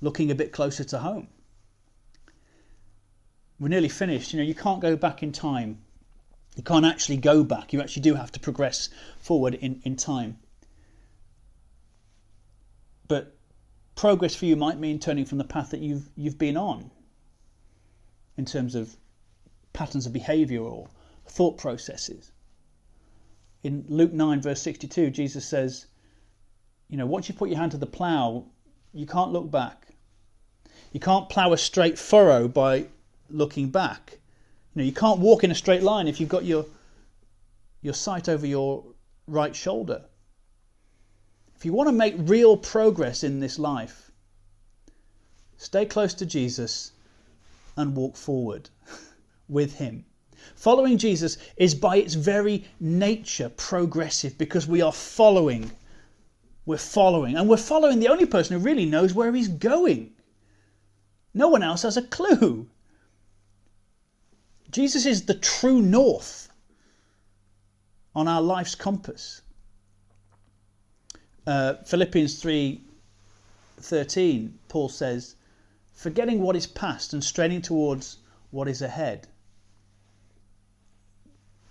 looking 0.01 0.31
a 0.31 0.35
bit 0.35 0.53
closer 0.53 0.85
to 0.85 0.99
home. 0.99 1.29
We're 3.59 3.69
nearly 3.69 3.89
finished. 3.89 4.33
You 4.33 4.41
know, 4.41 4.45
you 4.45 4.55
can't 4.55 4.81
go 4.81 4.97
back 4.97 5.23
in 5.23 5.33
time. 5.33 5.79
You 6.57 6.63
can't 6.63 6.85
actually 6.85 7.17
go 7.17 7.43
back. 7.45 7.73
You 7.73 7.81
actually 7.81 8.03
do 8.03 8.15
have 8.15 8.33
to 8.33 8.41
progress 8.41 8.89
forward 9.19 9.55
in, 9.55 9.81
in 9.85 9.97
time. 9.97 10.39
But 13.09 13.37
progress 13.95 14.35
for 14.35 14.47
you 14.47 14.57
might 14.57 14.79
mean 14.79 14.99
turning 14.99 15.25
from 15.25 15.39
the 15.39 15.45
path 15.45 15.71
that 15.71 15.81
you've 15.81 16.09
you've 16.17 16.39
been 16.39 16.57
on 16.57 16.91
in 18.37 18.45
terms 18.45 18.75
of 18.75 18.97
patterns 19.73 20.07
of 20.07 20.13
behavior 20.13 20.63
or 20.63 20.89
thought 21.27 21.59
processes. 21.59 22.33
In 23.63 23.85
Luke 23.89 24.13
9 24.13 24.41
verse 24.41 24.63
62 24.63 25.11
Jesus 25.11 25.47
says, 25.47 25.87
you 26.89 26.97
know, 26.97 27.07
once 27.07 27.29
you 27.29 27.35
put 27.35 27.49
your 27.49 27.59
hand 27.59 27.73
to 27.73 27.79
the 27.79 27.87
plow, 27.87 28.47
you 28.93 29.07
can't 29.07 29.33
look 29.33 29.51
back. 29.51 29.89
You 30.93 31.01
can't 31.01 31.29
plow 31.29 31.53
a 31.53 31.59
straight 31.59 31.99
furrow 31.99 32.47
by 32.47 32.87
looking 33.35 33.69
back. 33.69 34.19
You 34.75 34.81
know, 34.81 34.85
you 34.85 34.93
can't 34.93 35.21
walk 35.21 35.45
in 35.45 35.51
a 35.51 35.55
straight 35.55 35.83
line 35.83 36.09
if 36.09 36.21
you've 36.21 36.29
got 36.29 36.45
your 36.45 36.65
your 37.83 37.95
sight 37.95 38.29
over 38.29 38.47
your 38.47 38.85
right 39.27 39.55
shoulder. 39.55 40.05
If 41.57 41.65
you 41.65 41.73
want 41.73 41.89
to 41.89 41.93
make 41.93 42.15
real 42.19 42.57
progress 42.57 43.23
in 43.23 43.41
this 43.41 43.59
life, 43.59 44.11
stay 45.59 45.85
close 45.85 46.15
to 46.15 46.27
Jesus 46.27 46.93
and 47.77 47.95
walk 47.95 48.17
forward 48.17 48.71
with 49.49 49.75
Him. 49.75 50.07
Following 50.57 50.99
Jesus 50.99 51.37
is 51.57 51.75
by 51.75 51.97
its 51.97 52.15
very 52.15 52.65
nature 52.81 53.51
progressive 53.51 54.39
because 54.39 54.67
we 54.67 54.81
are 54.83 54.93
following. 54.93 55.71
We're 56.67 56.79
following. 56.79 57.37
And 57.37 57.49
we're 57.49 57.57
following 57.57 57.99
the 57.99 58.09
only 58.09 58.27
person 58.27 58.57
who 58.59 58.65
really 58.65 58.87
knows 58.87 59.15
where 59.15 59.33
he's 59.33 59.49
going. 59.49 60.13
No 61.35 61.49
one 61.49 61.63
else 61.63 61.83
has 61.83 61.97
a 61.97 62.03
clue. 62.03 62.69
Jesus 64.75 65.07
is 65.07 65.27
the 65.27 65.35
true 65.35 65.81
north 65.81 66.49
on 68.15 68.27
our 68.27 68.43
life's 68.43 68.75
compass 68.75 69.43
uh, 71.47 71.75
Philippians 71.85 72.43
3:13, 72.43 74.53
Paul 74.69 74.89
says, 74.89 75.37
forgetting 75.93 76.41
what 76.41 76.57
is 76.57 76.67
past 76.67 77.13
and 77.13 77.23
straining 77.23 77.61
towards 77.61 78.17
what 78.51 78.67
is 78.67 78.81
ahead. 78.83 79.29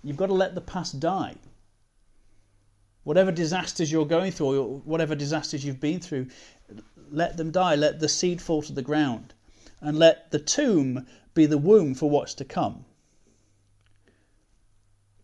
You've 0.02 0.16
got 0.16 0.26
to 0.26 0.34
let 0.34 0.54
the 0.54 0.60
past 0.60 1.00
die. 1.00 1.36
Whatever 3.02 3.32
disasters 3.32 3.90
you're 3.90 4.06
going 4.06 4.30
through, 4.32 4.62
or 4.62 4.78
whatever 4.80 5.14
disasters 5.14 5.64
you've 5.64 5.80
been 5.80 6.00
through, 6.00 6.28
let 7.10 7.36
them 7.36 7.50
die. 7.50 7.74
Let 7.74 8.00
the 8.00 8.08
seed 8.08 8.40
fall 8.40 8.62
to 8.62 8.72
the 8.72 8.80
ground. 8.80 9.34
And 9.80 9.98
let 9.98 10.30
the 10.30 10.38
tomb 10.38 11.06
be 11.34 11.46
the 11.46 11.58
womb 11.58 11.94
for 11.94 12.08
what's 12.08 12.34
to 12.34 12.44
come. 12.44 12.84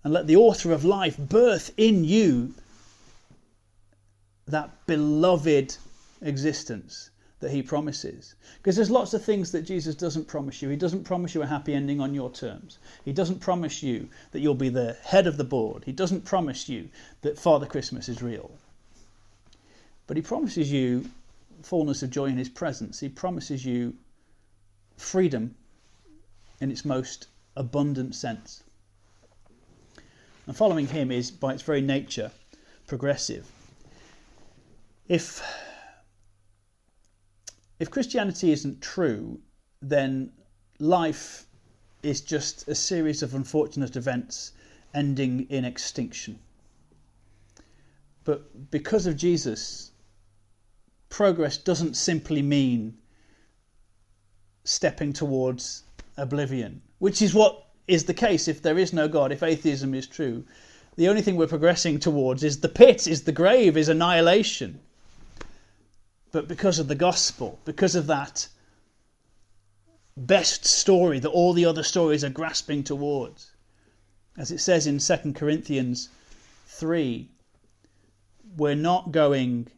And 0.02 0.12
let 0.12 0.26
the 0.26 0.36
author 0.36 0.72
of 0.72 0.84
life 0.84 1.18
birth 1.18 1.72
in 1.76 2.04
you 2.04 2.54
that 4.46 4.86
beloved 4.86 5.76
existence 6.22 7.10
that 7.40 7.50
he 7.50 7.62
promises. 7.62 8.34
Because 8.58 8.76
there's 8.76 8.90
lots 8.90 9.14
of 9.14 9.24
things 9.24 9.50
that 9.52 9.62
Jesus 9.62 9.94
doesn't 9.94 10.28
promise 10.28 10.60
you. 10.60 10.68
He 10.68 10.76
doesn't 10.76 11.04
promise 11.04 11.34
you 11.34 11.42
a 11.42 11.46
happy 11.46 11.74
ending 11.74 12.00
on 12.00 12.14
your 12.14 12.30
terms. 12.30 12.78
He 13.04 13.12
doesn't 13.12 13.40
promise 13.40 13.82
you 13.82 14.08
that 14.32 14.40
you'll 14.40 14.54
be 14.54 14.68
the 14.68 14.96
head 15.02 15.26
of 15.26 15.36
the 15.38 15.44
board. 15.44 15.84
He 15.84 15.92
doesn't 15.92 16.24
promise 16.24 16.68
you 16.68 16.90
that 17.22 17.38
Father 17.38 17.66
Christmas 17.66 18.08
is 18.08 18.22
real. 18.22 18.50
But 20.06 20.16
he 20.16 20.22
promises 20.22 20.70
you 20.70 21.10
fullness 21.62 22.02
of 22.02 22.10
joy 22.10 22.26
in 22.26 22.36
his 22.36 22.48
presence. 22.48 23.00
He 23.00 23.08
promises 23.08 23.64
you 23.64 23.94
freedom 24.96 25.54
in 26.60 26.70
its 26.70 26.84
most 26.84 27.28
abundant 27.56 28.14
sense. 28.14 28.62
And 30.50 30.56
following 30.56 30.88
him 30.88 31.12
is, 31.12 31.30
by 31.30 31.54
its 31.54 31.62
very 31.62 31.80
nature, 31.80 32.32
progressive 32.88 33.46
if 35.06 35.40
if 37.78 37.88
Christianity 37.88 38.50
isn't 38.50 38.82
true, 38.82 39.38
then 39.80 40.32
life 40.80 41.46
is 42.02 42.20
just 42.20 42.66
a 42.66 42.74
series 42.74 43.22
of 43.22 43.36
unfortunate 43.36 43.94
events 43.94 44.50
ending 44.92 45.46
in 45.50 45.64
extinction. 45.64 46.36
But 48.24 48.72
because 48.72 49.06
of 49.06 49.16
Jesus, 49.16 49.92
progress 51.10 51.58
doesn't 51.58 51.94
simply 51.94 52.42
mean 52.42 52.98
stepping 54.64 55.12
towards 55.12 55.84
oblivion, 56.16 56.82
which 56.98 57.22
is 57.22 57.34
what 57.34 57.69
is 57.90 58.04
the 58.04 58.14
case 58.14 58.48
if 58.48 58.62
there 58.62 58.78
is 58.78 58.92
no 58.92 59.08
God, 59.08 59.32
if 59.32 59.42
atheism 59.42 59.94
is 59.94 60.06
true. 60.06 60.44
The 60.96 61.08
only 61.08 61.22
thing 61.22 61.36
we're 61.36 61.46
progressing 61.46 61.98
towards 61.98 62.42
is 62.42 62.60
the 62.60 62.68
pit, 62.68 63.06
is 63.06 63.22
the 63.22 63.32
grave, 63.32 63.76
is 63.76 63.88
annihilation 63.88 64.80
but 66.32 66.48
because 66.48 66.78
of 66.78 66.88
the 66.88 66.94
gospel, 66.94 67.58
because 67.64 67.94
of 67.94 68.06
that 68.06 68.48
best 70.16 70.64
story 70.64 71.18
that 71.18 71.28
all 71.28 71.52
the 71.52 71.64
other 71.64 71.82
stories 71.82 72.22
are 72.22 72.30
grasping 72.30 72.84
towards. 72.84 73.52
As 74.36 74.50
it 74.50 74.58
says 74.58 74.86
in 74.86 74.98
2 74.98 75.32
Corinthians 75.32 76.08
3, 76.66 77.28
we're 78.56 78.74
not 78.74 79.12
going 79.12 79.68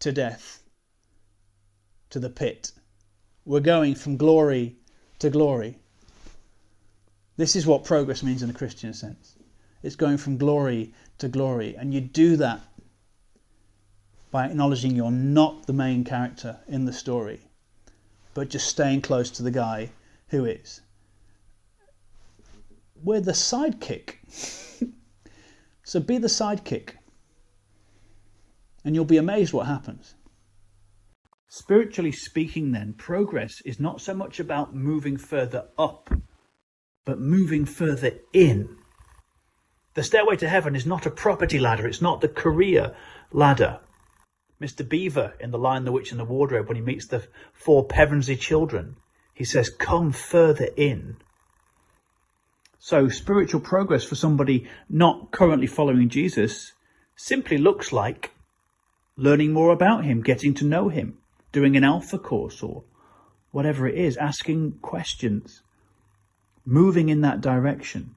to 0.00 0.12
death, 0.12 0.62
to 2.10 2.20
the 2.20 2.30
pit. 2.30 2.72
We're 3.44 3.60
going 3.60 3.94
from 3.94 4.16
glory 4.16 4.76
to 5.20 5.30
glory. 5.30 5.78
This 7.36 7.56
is 7.56 7.66
what 7.66 7.84
progress 7.84 8.22
means 8.22 8.42
in 8.42 8.50
a 8.50 8.54
Christian 8.54 8.94
sense. 8.94 9.36
It's 9.82 9.96
going 9.96 10.16
from 10.16 10.38
glory 10.38 10.92
to 11.18 11.28
glory. 11.28 11.76
And 11.76 11.92
you 11.92 12.00
do 12.00 12.36
that 12.36 12.60
by 14.30 14.46
acknowledging 14.46 14.96
you're 14.96 15.10
not 15.10 15.66
the 15.66 15.72
main 15.72 16.04
character 16.04 16.58
in 16.66 16.84
the 16.84 16.92
story, 16.92 17.40
but 18.34 18.50
just 18.50 18.68
staying 18.68 19.02
close 19.02 19.30
to 19.30 19.42
the 19.42 19.50
guy 19.50 19.90
who 20.28 20.44
is. 20.44 20.80
We're 23.02 23.20
the 23.20 23.32
sidekick. 23.32 24.16
so 25.84 26.00
be 26.00 26.18
the 26.18 26.28
sidekick, 26.28 26.90
and 28.84 28.94
you'll 28.94 29.04
be 29.04 29.16
amazed 29.16 29.52
what 29.52 29.66
happens. 29.66 30.14
Spiritually 31.48 32.12
speaking, 32.12 32.72
then, 32.72 32.92
progress 32.94 33.60
is 33.64 33.78
not 33.78 34.00
so 34.00 34.12
much 34.12 34.40
about 34.40 34.74
moving 34.74 35.16
further 35.16 35.68
up, 35.78 36.10
but 37.06 37.18
moving 37.18 37.64
further 37.64 38.18
in. 38.34 38.76
The 39.94 40.02
stairway 40.02 40.36
to 40.36 40.48
heaven 40.48 40.76
is 40.76 40.84
not 40.84 41.06
a 41.06 41.10
property 41.10 41.58
ladder, 41.58 41.86
it's 41.86 42.02
not 42.02 42.20
the 42.20 42.28
career 42.28 42.94
ladder. 43.32 43.80
Mr. 44.60 44.86
Beaver 44.86 45.34
in 45.40 45.50
The 45.50 45.58
Lion, 45.58 45.84
the 45.84 45.92
Witch, 45.92 46.10
and 46.10 46.20
the 46.20 46.24
Wardrobe, 46.24 46.68
when 46.68 46.76
he 46.76 46.82
meets 46.82 47.06
the 47.06 47.26
four 47.52 47.86
Pevensie 47.86 48.38
children, 48.38 48.96
he 49.32 49.44
says, 49.44 49.70
Come 49.70 50.12
further 50.12 50.68
in. 50.76 51.16
So, 52.78 53.08
spiritual 53.08 53.60
progress 53.60 54.04
for 54.04 54.14
somebody 54.14 54.68
not 54.88 55.30
currently 55.30 55.66
following 55.66 56.08
Jesus 56.08 56.72
simply 57.16 57.58
looks 57.58 57.92
like 57.92 58.32
learning 59.16 59.52
more 59.52 59.72
about 59.72 60.04
him, 60.04 60.22
getting 60.22 60.54
to 60.54 60.64
know 60.64 60.88
him, 60.88 61.18
doing 61.52 61.76
an 61.76 61.84
alpha 61.84 62.18
course 62.18 62.62
or 62.62 62.84
whatever 63.50 63.86
it 63.86 63.94
is, 63.94 64.16
asking 64.16 64.78
questions, 64.82 65.62
moving 66.66 67.08
in 67.08 67.22
that 67.22 67.40
direction. 67.40 68.14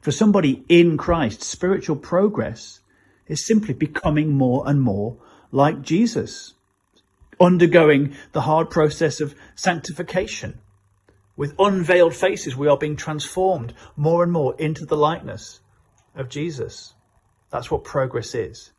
For 0.00 0.12
somebody 0.12 0.64
in 0.68 0.98
Christ, 0.98 1.42
spiritual 1.42 1.96
progress 1.96 2.80
is 3.28 3.46
simply 3.46 3.72
becoming 3.72 4.32
more 4.32 4.64
and 4.66 4.82
more 4.82 5.16
like 5.52 5.80
Jesus. 5.82 6.54
undergoing 7.42 8.14
the 8.32 8.42
hard 8.42 8.70
process 8.70 9.20
of 9.20 9.34
sanctification. 9.54 10.58
With 11.36 11.54
unveiled 11.58 12.14
faces, 12.14 12.56
we 12.56 12.68
are 12.68 12.76
being 12.76 12.96
transformed 12.96 13.74
more 13.96 14.22
and 14.22 14.32
more 14.32 14.54
into 14.58 14.86
the 14.86 14.96
likeness 14.96 15.60
of 16.14 16.28
Jesus. 16.28 16.94
That's 17.50 17.70
what 17.70 17.84
progress 17.84 18.34
is. 18.34 18.70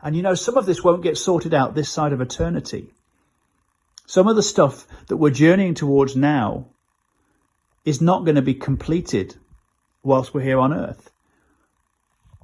And 0.00 0.16
you 0.16 0.22
know, 0.22 0.34
some 0.34 0.56
of 0.56 0.64
this 0.64 0.82
won't 0.82 1.02
get 1.02 1.18
sorted 1.18 1.52
out 1.52 1.74
this 1.74 1.90
side 1.90 2.12
of 2.12 2.20
eternity. 2.20 2.92
Some 4.06 4.28
of 4.28 4.36
the 4.36 4.42
stuff 4.42 4.86
that 5.08 5.16
we're 5.16 5.30
journeying 5.30 5.74
towards 5.74 6.16
now 6.16 6.66
is 7.88 8.02
not 8.02 8.26
going 8.26 8.34
to 8.34 8.42
be 8.42 8.52
completed 8.52 9.34
whilst 10.02 10.34
we're 10.34 10.42
here 10.42 10.58
on 10.58 10.74
earth. 10.74 11.10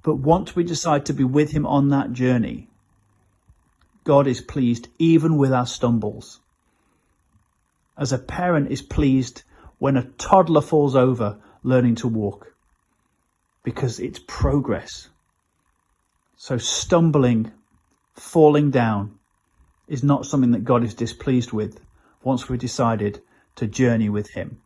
But 0.03 0.17
once 0.17 0.57
we 0.57 0.65
decide 0.65 1.05
to 1.07 1.13
be 1.13 1.25
with 1.25 1.51
Him 1.51 1.67
on 1.67 1.91
that 1.91 2.15
journey, 2.15 2.71
God 4.05 4.27
is 4.27 4.41
pleased 4.41 4.89
even 4.99 5.37
with 5.37 5.53
our 5.53 5.67
stumbles. 5.67 6.41
As 7.99 8.11
a 8.11 8.19
parent 8.19 8.71
is 8.71 8.81
pleased 8.81 9.43
when 9.79 9.99
a 9.99 10.05
toddler 10.17 10.63
falls 10.63 10.97
over 10.97 11.39
learning 11.63 11.97
to 11.97 12.09
walk 12.09 12.55
because 13.63 14.01
it's 14.01 14.21
progress. 14.27 15.11
So 16.37 16.57
stumbling, 16.57 17.53
falling 18.15 18.71
down 18.71 19.19
is 19.89 20.03
not 20.03 20.25
something 20.25 20.53
that 20.53 20.65
God 20.65 20.85
is 20.85 20.95
displeased 20.95 21.53
with 21.53 21.81
once 22.23 22.49
we've 22.49 22.59
decided 22.59 23.21
to 23.57 23.67
journey 23.67 24.09
with 24.09 24.31
Him. 24.31 24.63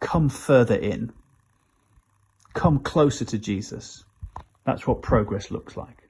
Come 0.00 0.28
further 0.28 0.76
in. 0.76 1.12
Come 2.54 2.80
closer 2.80 3.24
to 3.26 3.38
Jesus. 3.38 4.04
That's 4.64 4.86
what 4.86 5.02
progress 5.02 5.50
looks 5.50 5.76
like. 5.76 6.05